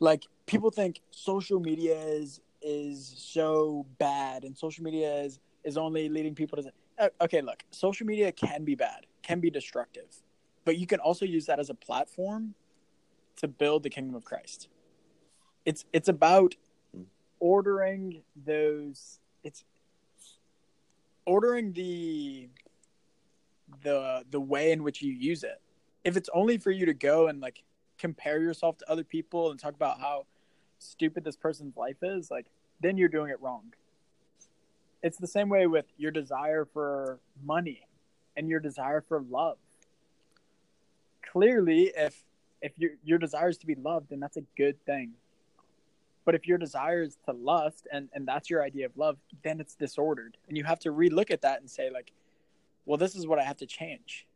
like 0.00 0.24
people 0.46 0.70
think 0.70 1.00
social 1.10 1.60
media 1.60 1.98
is 1.98 2.40
is 2.60 3.14
so 3.16 3.86
bad, 3.98 4.44
and 4.44 4.56
social 4.56 4.84
media 4.84 5.22
is 5.22 5.40
is 5.64 5.76
only 5.76 6.08
leading 6.08 6.34
people 6.34 6.62
to. 6.62 6.72
Uh, 6.98 7.08
Okay, 7.20 7.40
look, 7.40 7.62
social 7.70 8.06
media 8.06 8.32
can 8.32 8.64
be 8.64 8.74
bad, 8.74 9.06
can 9.22 9.40
be 9.40 9.50
destructive, 9.50 10.08
but 10.64 10.78
you 10.78 10.86
can 10.86 11.00
also 11.00 11.24
use 11.24 11.46
that 11.46 11.60
as 11.60 11.70
a 11.70 11.74
platform 11.74 12.54
to 13.36 13.48
build 13.48 13.84
the 13.84 13.90
kingdom 13.90 14.14
of 14.14 14.24
Christ. 14.24 14.68
It's 15.64 15.84
it's 15.92 16.08
about 16.08 16.54
ordering 17.40 18.22
those 18.44 19.20
it's 19.44 19.64
ordering 21.24 21.72
the 21.72 22.48
the 23.82 24.24
the 24.30 24.40
way 24.40 24.72
in 24.72 24.82
which 24.82 25.02
you 25.02 25.12
use 25.12 25.44
it 25.44 25.60
if 26.04 26.16
it's 26.16 26.28
only 26.32 26.58
for 26.58 26.70
you 26.70 26.86
to 26.86 26.94
go 26.94 27.28
and 27.28 27.40
like 27.40 27.62
compare 27.98 28.40
yourself 28.40 28.78
to 28.78 28.90
other 28.90 29.04
people 29.04 29.50
and 29.50 29.60
talk 29.60 29.74
about 29.74 30.00
how 30.00 30.26
stupid 30.78 31.24
this 31.24 31.36
person's 31.36 31.76
life 31.76 31.96
is 32.02 32.30
like 32.30 32.46
then 32.80 32.96
you're 32.96 33.08
doing 33.08 33.30
it 33.30 33.40
wrong 33.40 33.72
it's 35.02 35.18
the 35.18 35.26
same 35.26 35.48
way 35.48 35.66
with 35.66 35.86
your 35.96 36.10
desire 36.10 36.64
for 36.64 37.18
money 37.44 37.86
and 38.36 38.48
your 38.48 38.60
desire 38.60 39.00
for 39.00 39.22
love 39.28 39.58
clearly 41.32 41.92
if 41.96 42.22
if 42.62 42.72
your 42.76 42.92
your 43.04 43.18
desire 43.18 43.48
is 43.48 43.58
to 43.58 43.66
be 43.66 43.74
loved 43.74 44.10
then 44.10 44.20
that's 44.20 44.36
a 44.36 44.44
good 44.56 44.82
thing 44.84 45.12
but 46.28 46.34
if 46.34 46.46
your 46.46 46.58
desire 46.58 47.00
is 47.00 47.16
to 47.24 47.32
lust 47.32 47.88
and, 47.90 48.10
and 48.12 48.28
that's 48.28 48.50
your 48.50 48.62
idea 48.62 48.84
of 48.84 48.92
love, 48.98 49.16
then 49.42 49.60
it's 49.60 49.74
disordered. 49.74 50.36
And 50.46 50.58
you 50.58 50.64
have 50.64 50.78
to 50.80 50.92
relook 50.92 51.30
at 51.30 51.40
that 51.40 51.60
and 51.60 51.70
say, 51.70 51.88
like, 51.88 52.12
well, 52.84 52.98
this 52.98 53.16
is 53.16 53.26
what 53.26 53.38
I 53.38 53.44
have 53.44 53.56
to 53.56 53.66
change. 53.66 54.26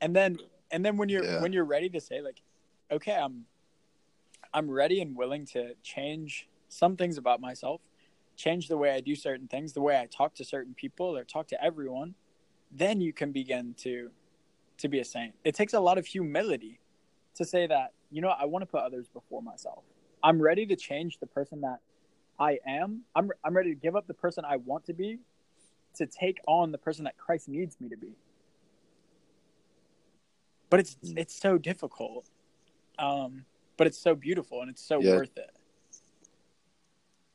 And 0.00 0.16
then 0.16 0.38
and 0.70 0.84
then 0.84 0.96
when 0.96 1.08
you're 1.08 1.24
Yeah. 1.24 1.40
when 1.40 1.52
you're 1.52 1.64
ready 1.64 1.88
to 1.90 2.00
say, 2.00 2.20
like, 2.20 2.42
okay, 2.90 3.14
I'm 3.14 3.46
I'm 4.52 4.70
ready 4.70 5.00
and 5.00 5.16
willing 5.16 5.46
to 5.46 5.74
change 5.82 6.48
some 6.68 6.96
things 6.96 7.18
about 7.18 7.40
myself, 7.40 7.80
change 8.36 8.68
the 8.68 8.76
way 8.76 8.90
I 8.90 9.00
do 9.00 9.14
certain 9.14 9.48
things, 9.48 9.72
the 9.72 9.80
way 9.80 9.98
I 9.98 10.06
talk 10.06 10.34
to 10.36 10.44
certain 10.44 10.74
people 10.74 11.16
or 11.16 11.24
talk 11.24 11.48
to 11.48 11.62
everyone, 11.62 12.14
then 12.70 13.00
you 13.00 13.12
can 13.12 13.32
begin 13.32 13.74
to 13.78 14.10
to 14.78 14.88
be 14.88 15.00
a 15.00 15.04
saint. 15.04 15.34
It 15.44 15.54
takes 15.54 15.72
a 15.72 15.80
lot 15.80 15.98
of 15.98 16.06
humility 16.06 16.80
to 17.34 17.44
say 17.44 17.66
that, 17.66 17.92
you 18.10 18.20
know, 18.20 18.28
I 18.28 18.44
want 18.44 18.62
to 18.62 18.66
put 18.66 18.80
others 18.80 19.08
before 19.08 19.42
myself. 19.42 19.84
I'm 20.22 20.40
ready 20.40 20.66
to 20.66 20.76
change 20.76 21.18
the 21.18 21.26
person 21.26 21.60
that 21.60 21.80
I 22.38 22.58
am. 22.66 23.02
I'm 23.14 23.30
I'm 23.44 23.56
ready 23.56 23.70
to 23.70 23.80
give 23.80 23.94
up 23.96 24.06
the 24.06 24.14
person 24.14 24.44
I 24.44 24.56
want 24.56 24.84
to 24.86 24.92
be 24.92 25.20
to 25.96 26.06
take 26.06 26.40
on 26.48 26.72
the 26.72 26.78
person 26.78 27.04
that 27.04 27.16
Christ 27.16 27.48
needs 27.48 27.80
me 27.80 27.88
to 27.88 27.96
be. 27.96 28.16
But 30.74 30.80
it's 30.80 30.96
Mm. 31.04 31.18
it's 31.18 31.40
so 31.40 31.56
difficult. 31.56 32.28
Um 32.98 33.44
but 33.76 33.86
it's 33.86 33.96
so 33.96 34.16
beautiful 34.16 34.60
and 34.60 34.68
it's 34.68 34.84
so 34.84 34.98
Yeah. 34.98 35.18
worth 35.18 35.36
it. 35.38 35.52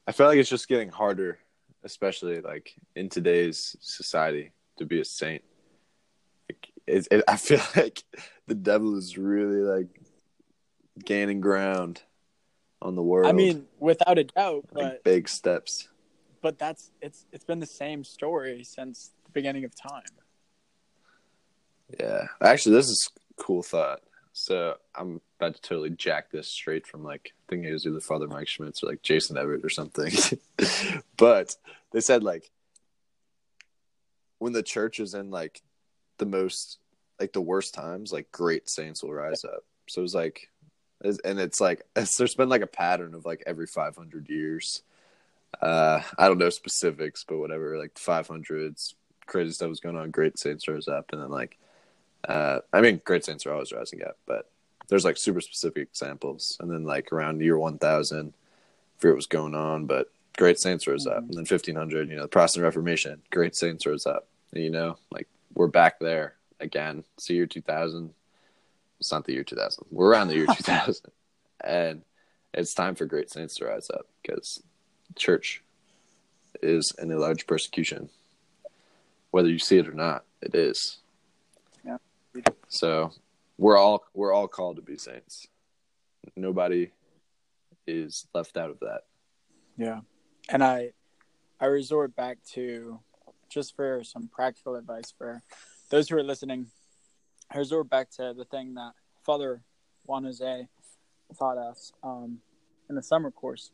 I 0.05 0.11
feel 0.11 0.27
like 0.27 0.39
it's 0.39 0.49
just 0.49 0.67
getting 0.67 0.89
harder, 0.89 1.39
especially 1.85 2.41
like 2.41 2.75
in 2.97 3.07
today's 3.07 3.77
society, 3.79 4.51
to 4.77 4.85
be 4.85 4.99
a 4.99 5.05
saint. 5.05 5.45
Like, 6.49 6.69
it, 6.85 7.07
it, 7.11 7.23
I 7.29 7.37
feel 7.37 7.61
like 7.77 8.03
the 8.47 8.55
devil 8.55 8.97
is 8.97 9.17
really 9.17 9.61
like 9.61 10.01
gaining 11.05 11.39
ground 11.39 12.03
on 12.81 12.95
the 12.95 13.03
world. 13.03 13.29
I 13.29 13.31
mean, 13.31 13.67
without 13.79 14.17
a 14.17 14.25
doubt, 14.25 14.65
like 14.73 14.95
but 14.95 15.03
big 15.05 15.29
steps. 15.29 15.87
but 16.41 16.59
that's 16.59 16.91
it's 17.01 17.25
it's 17.31 17.45
been 17.45 17.61
the 17.61 17.65
same 17.83 18.03
story 18.03 18.65
since 18.65 19.13
the 19.23 19.31
beginning 19.31 19.63
of 19.63 19.73
time. 19.73 20.03
Yeah, 21.99 22.27
actually, 22.41 22.75
this 22.75 22.87
is 22.87 23.09
cool 23.39 23.63
thought. 23.63 24.01
So 24.33 24.75
I'm 24.95 25.21
about 25.39 25.55
to 25.55 25.61
totally 25.61 25.89
jack 25.89 26.31
this 26.31 26.47
straight 26.47 26.85
from 26.85 27.03
like 27.03 27.33
I 27.33 27.43
think 27.49 27.65
it 27.65 27.73
was 27.73 27.85
either 27.85 27.99
Father 27.99 28.27
Mike 28.27 28.47
Schmitz 28.47 28.83
or 28.83 28.87
like 28.87 29.01
Jason 29.01 29.37
Evert 29.37 29.61
or 29.63 29.69
something. 29.69 30.11
but 31.17 31.55
they 31.91 32.01
said 32.01 32.23
like 32.23 32.49
when 34.37 34.53
the 34.53 34.63
church 34.63 34.99
is 34.99 35.13
in 35.13 35.31
like 35.31 35.61
the 36.17 36.25
most 36.25 36.77
like 37.19 37.33
the 37.33 37.41
worst 37.41 37.73
times, 37.73 38.11
like 38.11 38.31
great 38.31 38.69
saints 38.69 39.03
will 39.03 39.13
rise 39.13 39.43
up. 39.43 39.63
So 39.87 40.03
it's 40.03 40.13
like, 40.13 40.49
and 41.01 41.39
it's 41.39 41.59
like 41.59 41.83
it's, 41.95 42.17
there's 42.17 42.35
been 42.35 42.49
like 42.49 42.61
a 42.61 42.67
pattern 42.67 43.13
of 43.13 43.25
like 43.25 43.43
every 43.45 43.67
500 43.67 44.29
years. 44.29 44.83
Uh, 45.61 46.01
I 46.17 46.27
don't 46.27 46.37
know 46.37 46.49
specifics, 46.49 47.25
but 47.27 47.39
whatever, 47.39 47.77
like 47.77 47.95
500s, 47.95 48.93
crazy 49.25 49.51
stuff 49.51 49.69
was 49.69 49.79
going 49.79 49.97
on. 49.97 50.11
Great 50.11 50.39
saints 50.39 50.67
rose 50.67 50.87
up, 50.87 51.11
and 51.11 51.21
then 51.21 51.29
like 51.29 51.57
uh, 52.27 52.59
I 52.73 52.81
mean, 52.81 53.01
great 53.05 53.25
saints 53.25 53.45
are 53.45 53.53
always 53.53 53.71
rising 53.71 54.03
up, 54.03 54.17
but 54.25 54.49
there's 54.87 55.05
like 55.05 55.17
super 55.17 55.41
specific 55.41 55.83
examples. 55.83 56.57
And 56.59 56.71
then 56.71 56.83
like 56.83 57.11
around 57.11 57.41
year 57.41 57.57
1000, 57.57 58.27
I 58.27 58.31
forget 58.97 59.13
what 59.13 59.15
was 59.15 59.27
going 59.27 59.55
on, 59.55 59.85
but 59.85 60.11
great 60.37 60.59
saints 60.59 60.87
rose 60.87 61.07
up. 61.07 61.19
And 61.19 61.33
then 61.33 61.45
1500, 61.45 62.09
you 62.09 62.15
know, 62.15 62.23
the 62.23 62.27
Protestant 62.27 62.63
Reformation, 62.63 63.21
great 63.29 63.55
saints 63.55 63.85
rose 63.85 64.05
up. 64.05 64.27
You 64.51 64.71
know, 64.71 64.97
like 65.11 65.27
we're 65.53 65.67
back 65.67 65.99
there 65.99 66.35
again. 66.59 67.03
It's 67.15 67.27
the 67.27 67.35
year 67.35 67.45
2000. 67.45 68.13
It's 68.99 69.11
not 69.11 69.25
the 69.25 69.33
year 69.33 69.43
2000. 69.43 69.85
We're 69.91 70.09
around 70.09 70.27
the 70.27 70.35
year 70.35 70.47
2000. 70.53 71.05
And 71.63 72.01
it's 72.53 72.73
time 72.73 72.95
for 72.95 73.05
great 73.05 73.29
saints 73.29 73.55
to 73.57 73.65
rise 73.65 73.89
up 73.91 74.07
because 74.21 74.63
church 75.15 75.61
is 76.61 76.93
in 76.97 77.11
a 77.11 77.17
large 77.19 77.45
persecution. 77.45 78.09
Whether 79.31 79.49
you 79.49 79.59
see 79.59 79.77
it 79.77 79.87
or 79.87 79.93
not, 79.93 80.23
it 80.41 80.55
is. 80.55 80.97
So 82.67 83.11
we're 83.57 83.77
all 83.77 84.03
we're 84.13 84.33
all 84.33 84.47
called 84.47 84.77
to 84.77 84.81
be 84.81 84.97
saints. 84.97 85.47
Nobody 86.35 86.91
is 87.87 88.27
left 88.33 88.57
out 88.57 88.69
of 88.69 88.79
that. 88.79 89.01
Yeah. 89.77 90.01
And 90.49 90.63
I 90.63 90.91
I 91.59 91.65
resort 91.65 92.15
back 92.15 92.37
to 92.53 92.99
just 93.49 93.75
for 93.75 94.03
some 94.03 94.29
practical 94.31 94.75
advice 94.75 95.13
for 95.17 95.41
those 95.89 96.07
who 96.09 96.17
are 96.17 96.23
listening. 96.23 96.67
I 97.51 97.57
resort 97.57 97.89
back 97.89 98.11
to 98.11 98.33
the 98.37 98.45
thing 98.45 98.75
that 98.75 98.91
Father 99.25 99.61
Juan 100.05 100.23
Jose 100.23 100.67
taught 101.37 101.57
us 101.57 101.91
um, 102.03 102.39
in 102.89 102.95
the 102.95 103.01
summer 103.03 103.31
course. 103.31 103.71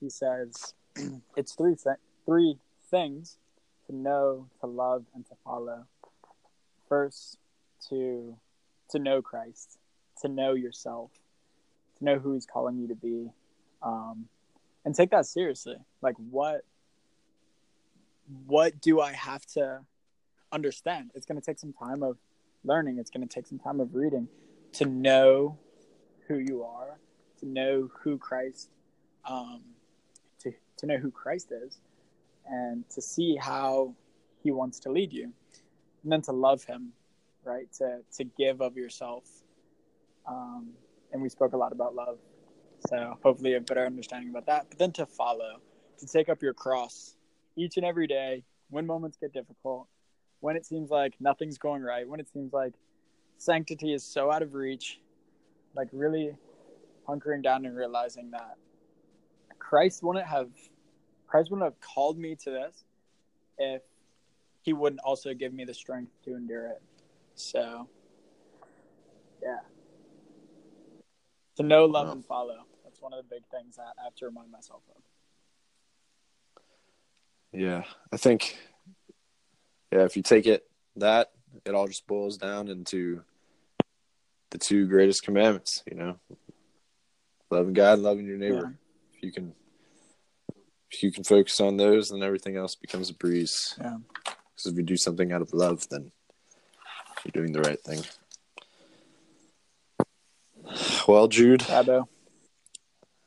He 0.00 0.08
says 0.08 0.74
it's 1.36 1.54
three 1.54 1.74
th- 1.74 1.96
three 2.24 2.58
things 2.90 3.36
to 3.86 3.94
know, 3.94 4.46
to 4.60 4.66
love, 4.66 5.04
and 5.14 5.26
to 5.26 5.34
follow. 5.44 5.86
First, 6.88 7.38
to 7.90 8.36
to 8.90 8.98
know 8.98 9.20
Christ, 9.20 9.78
to 10.22 10.28
know 10.28 10.54
yourself, 10.54 11.10
to 11.98 12.04
know 12.04 12.18
who 12.18 12.34
He's 12.34 12.46
calling 12.46 12.78
you 12.78 12.88
to 12.88 12.94
be, 12.94 13.30
um, 13.82 14.26
and 14.84 14.94
take 14.94 15.10
that 15.10 15.26
seriously. 15.26 15.76
Like 16.00 16.16
what 16.16 16.64
what 18.46 18.80
do 18.80 19.00
I 19.00 19.12
have 19.12 19.44
to 19.54 19.80
understand? 20.52 21.10
It's 21.14 21.26
going 21.26 21.40
to 21.40 21.44
take 21.44 21.58
some 21.58 21.72
time 21.72 22.02
of 22.02 22.18
learning. 22.64 22.98
It's 22.98 23.10
going 23.10 23.26
to 23.26 23.32
take 23.32 23.46
some 23.46 23.58
time 23.58 23.80
of 23.80 23.94
reading 23.94 24.28
to 24.72 24.84
know 24.86 25.58
who 26.26 26.38
you 26.38 26.62
are, 26.62 26.98
to 27.40 27.46
know 27.46 27.90
who 28.02 28.18
Christ, 28.18 28.70
um, 29.28 29.62
to 30.40 30.52
to 30.78 30.86
know 30.86 30.96
who 30.98 31.10
Christ 31.10 31.52
is, 31.52 31.78
and 32.46 32.88
to 32.90 33.00
see 33.00 33.36
how 33.36 33.94
He 34.42 34.50
wants 34.50 34.78
to 34.80 34.90
lead 34.90 35.12
you, 35.12 35.32
and 36.02 36.12
then 36.12 36.22
to 36.22 36.32
love 36.32 36.64
Him, 36.64 36.92
right? 37.44 37.72
To 37.78 38.00
to 38.16 38.24
give 38.24 38.60
of 38.60 38.76
yourself. 38.76 39.24
Um, 40.26 40.70
and 41.12 41.22
we 41.22 41.28
spoke 41.28 41.54
a 41.54 41.56
lot 41.56 41.72
about 41.72 41.94
love, 41.94 42.18
so 42.88 43.16
hopefully 43.22 43.54
a 43.54 43.60
better 43.60 43.86
understanding 43.86 44.30
about 44.30 44.46
that. 44.46 44.66
But 44.68 44.78
then 44.78 44.92
to 44.92 45.06
follow, 45.06 45.60
to 45.98 46.06
take 46.06 46.28
up 46.28 46.42
your 46.42 46.52
cross 46.52 47.16
each 47.56 47.76
and 47.76 47.86
every 47.86 48.06
day 48.06 48.44
when 48.70 48.86
moments 48.86 49.16
get 49.18 49.32
difficult, 49.32 49.88
when 50.40 50.56
it 50.56 50.66
seems 50.66 50.90
like 50.90 51.14
nothing's 51.18 51.58
going 51.58 51.82
right, 51.82 52.06
when 52.06 52.20
it 52.20 52.28
seems 52.30 52.52
like 52.52 52.74
sanctity 53.38 53.94
is 53.94 54.04
so 54.04 54.30
out 54.30 54.42
of 54.42 54.54
reach, 54.54 55.00
like 55.74 55.88
really 55.92 56.36
hunkering 57.08 57.42
down 57.42 57.64
and 57.64 57.74
realizing 57.74 58.30
that 58.32 58.56
Christ 59.58 60.02
wouldn't 60.02 60.26
have 60.26 60.50
Christ 61.26 61.50
wouldn't 61.50 61.64
have 61.64 61.80
called 61.80 62.18
me 62.18 62.34
to 62.36 62.50
this 62.50 62.84
if 63.58 63.82
he 64.62 64.72
wouldn't 64.72 65.00
also 65.02 65.34
give 65.34 65.52
me 65.52 65.64
the 65.64 65.74
strength 65.74 66.12
to 66.24 66.34
endure 66.34 66.66
it. 66.68 66.82
So 67.38 67.88
yeah. 69.42 69.60
To 71.56 71.62
know, 71.62 71.86
love, 71.86 72.06
Wow. 72.08 72.12
and 72.12 72.24
follow. 72.24 72.56
That's 72.84 73.00
one 73.00 73.12
of 73.12 73.18
the 73.18 73.34
big 73.34 73.44
things 73.50 73.76
that 73.76 73.94
I 74.00 74.04
have 74.04 74.14
to 74.16 74.26
remind 74.26 74.50
myself 74.50 74.82
of. 74.94 75.02
Yeah, 77.52 77.84
I 78.12 78.16
think. 78.16 78.56
Yeah, 79.92 80.04
if 80.04 80.16
you 80.16 80.22
take 80.22 80.46
it 80.46 80.68
that, 80.96 81.30
it 81.64 81.74
all 81.74 81.86
just 81.86 82.06
boils 82.06 82.36
down 82.36 82.68
into 82.68 83.22
the 84.50 84.58
two 84.58 84.86
greatest 84.86 85.22
commandments. 85.22 85.82
You 85.90 85.96
know, 85.96 86.18
loving 87.50 87.72
God, 87.72 87.94
and 87.94 88.02
loving 88.02 88.26
your 88.26 88.36
neighbor. 88.36 88.76
If 89.14 89.22
you 89.22 89.32
can, 89.32 89.54
if 90.90 91.02
you 91.02 91.10
can 91.12 91.24
focus 91.24 91.60
on 91.60 91.76
those, 91.76 92.10
then 92.10 92.22
everything 92.22 92.56
else 92.56 92.74
becomes 92.74 93.10
a 93.10 93.14
breeze. 93.14 93.74
Yeah. 93.78 93.98
Because 94.24 94.72
if 94.72 94.76
you 94.76 94.82
do 94.82 94.96
something 94.96 95.32
out 95.32 95.42
of 95.42 95.52
love, 95.54 95.88
then 95.88 96.10
you're 97.24 97.42
doing 97.42 97.52
the 97.52 97.60
right 97.60 97.80
thing. 97.80 98.02
Well, 101.06 101.28
Jude, 101.28 101.60
Rabo. 101.60 102.06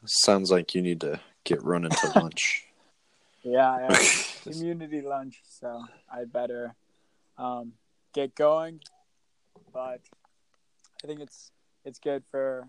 sounds 0.06 0.52
like 0.52 0.76
you 0.76 0.82
need 0.82 1.02
to 1.02 1.20
get 1.44 1.64
running 1.64 1.92
to 1.92 2.20
lunch. 2.20 2.66
Yeah, 3.44 3.72
I 3.72 3.82
have 3.82 4.42
community 4.44 5.02
lunch, 5.02 5.42
so 5.44 5.84
I 6.14 6.26
better 6.26 6.76
um, 7.40 7.74
get 8.14 8.36
going. 8.36 8.82
But 9.74 10.02
I 11.04 11.08
think 11.08 11.22
it's 11.22 11.52
it's 11.84 11.98
good 11.98 12.24
for 12.30 12.68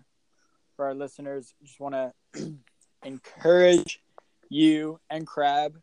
for 0.75 0.85
our 0.85 0.95
listeners. 0.95 1.53
Just 1.63 1.79
want 1.79 1.93
to 2.33 2.55
encourage 3.03 4.01
you 4.49 4.99
and 5.11 5.27
Crab, 5.27 5.79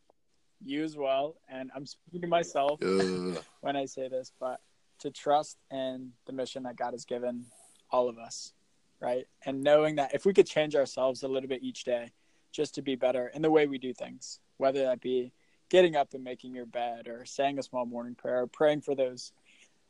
you 0.65 0.83
as 0.83 0.97
well, 0.97 1.37
and 1.49 1.71
I'm 1.75 1.87
speaking 1.87 2.23
to 2.23 2.27
myself 2.27 2.83
Ugh. 2.83 3.39
when 3.61 3.77
I 3.77 3.85
say 3.85 4.09
this, 4.09 4.33
but 4.41 4.59
to 5.01 5.11
trust 5.11 5.59
in 5.71 6.13
the 6.27 6.33
mission 6.33 6.63
that 6.65 6.77
God 6.77 6.93
has 6.93 7.05
given 7.05 7.47
all 7.91 8.09
of 8.09 8.19
us, 8.19 8.53
right? 9.01 9.27
And 9.45 9.63
knowing 9.63 9.97
that 9.97 10.15
if 10.15 10.25
we 10.25 10.33
could 10.33 10.47
change 10.47 10.75
ourselves 10.77 11.23
a 11.23 11.29
little 11.29 11.49
bit 11.49 11.63
each 11.63 11.85
day 11.85 12.13
just 12.53 12.75
to 12.75 12.83
be 12.83 12.97
better 12.97 13.31
in 13.35 13.43
the 13.43 13.51
way 13.51 13.67
we 13.67 13.79
do 13.79 13.93
things, 13.93 14.41
whether 14.57 14.83
that 14.83 15.01
be 15.01 15.33
getting 15.71 15.97
up 15.97 16.15
and 16.15 16.25
making 16.25 16.55
your 16.55 16.67
bed 16.67 17.07
or 17.09 17.25
saying 17.25 17.59
a 17.59 17.63
small 17.63 17.87
morning 17.87 18.15
prayer 18.15 18.43
or 18.43 18.47
praying 18.47 18.81
for 18.81 18.95
those 18.95 19.33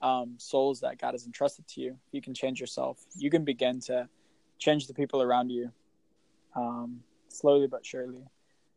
um, 0.03 0.35
souls 0.39 0.81
that 0.81 0.99
God 0.99 1.13
has 1.13 1.27
entrusted 1.27 1.67
to 1.69 1.81
you, 1.81 1.97
you 2.13 2.23
can 2.23 2.35
change 2.35 2.61
yourself. 2.61 2.99
You 3.17 3.31
can 3.31 3.45
begin 3.45 3.81
to 3.83 4.09
change 4.59 4.87
the 4.87 4.95
people 4.95 5.23
around 5.23 5.51
you 5.51 5.71
um, 6.55 7.01
slowly 7.29 7.67
but 7.67 7.85
surely, 7.85 8.23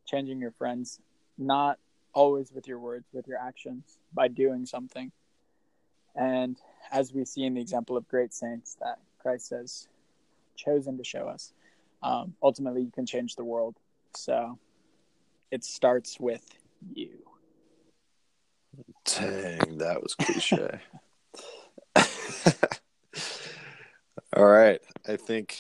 changing 0.06 0.40
your 0.40 0.52
friends, 0.52 1.00
not 1.38 1.80
always 2.14 2.52
with 2.52 2.68
your 2.68 2.80
words, 2.80 3.06
with 3.14 3.28
your 3.28 3.38
actions, 3.38 3.98
by 4.14 4.28
doing 4.28 4.66
something. 4.66 5.12
And 6.16 6.58
as 6.92 7.14
we 7.14 7.26
see 7.26 7.44
in 7.44 7.56
the 7.56 7.62
example 7.62 7.98
of 7.98 8.08
great 8.08 8.34
saints 8.34 8.78
that 8.82 9.00
Christ 9.20 9.50
has 9.52 9.88
chosen 10.56 10.98
to 10.98 11.04
show 11.04 11.28
us, 11.28 11.54
um, 12.02 12.36
ultimately 12.42 12.82
you 12.82 12.92
can 12.92 13.06
change 13.06 13.36
the 13.36 13.44
world. 13.44 13.76
So 14.16 14.58
it 15.52 15.64
starts 15.64 16.20
with 16.20 16.44
you. 16.94 17.10
Dang, 19.06 19.78
that 19.78 20.02
was 20.02 20.16
cliche. 20.16 20.80
All 24.36 24.46
right. 24.46 24.82
I 25.08 25.16
think 25.16 25.60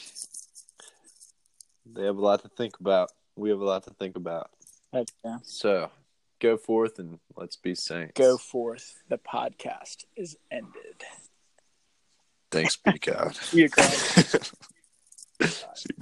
they 1.85 2.05
have 2.05 2.17
a 2.17 2.21
lot 2.21 2.41
to 2.41 2.49
think 2.49 2.79
about. 2.79 3.11
We 3.35 3.49
have 3.49 3.59
a 3.59 3.65
lot 3.65 3.83
to 3.83 3.91
think 3.91 4.15
about. 4.15 4.49
Yeah. 4.93 5.37
So 5.43 5.89
go 6.43 6.57
forth 6.57 6.99
and 6.99 7.19
let's 7.37 7.55
be 7.55 7.73
saints. 7.73 8.11
Go 8.15 8.37
forth. 8.37 9.01
The 9.07 9.17
podcast 9.17 10.03
is 10.15 10.37
ended. 10.51 11.03
Thanks, 12.51 12.75
be 12.75 12.99
God. 12.99 13.37
We 13.53 13.63
agree. 13.63 13.85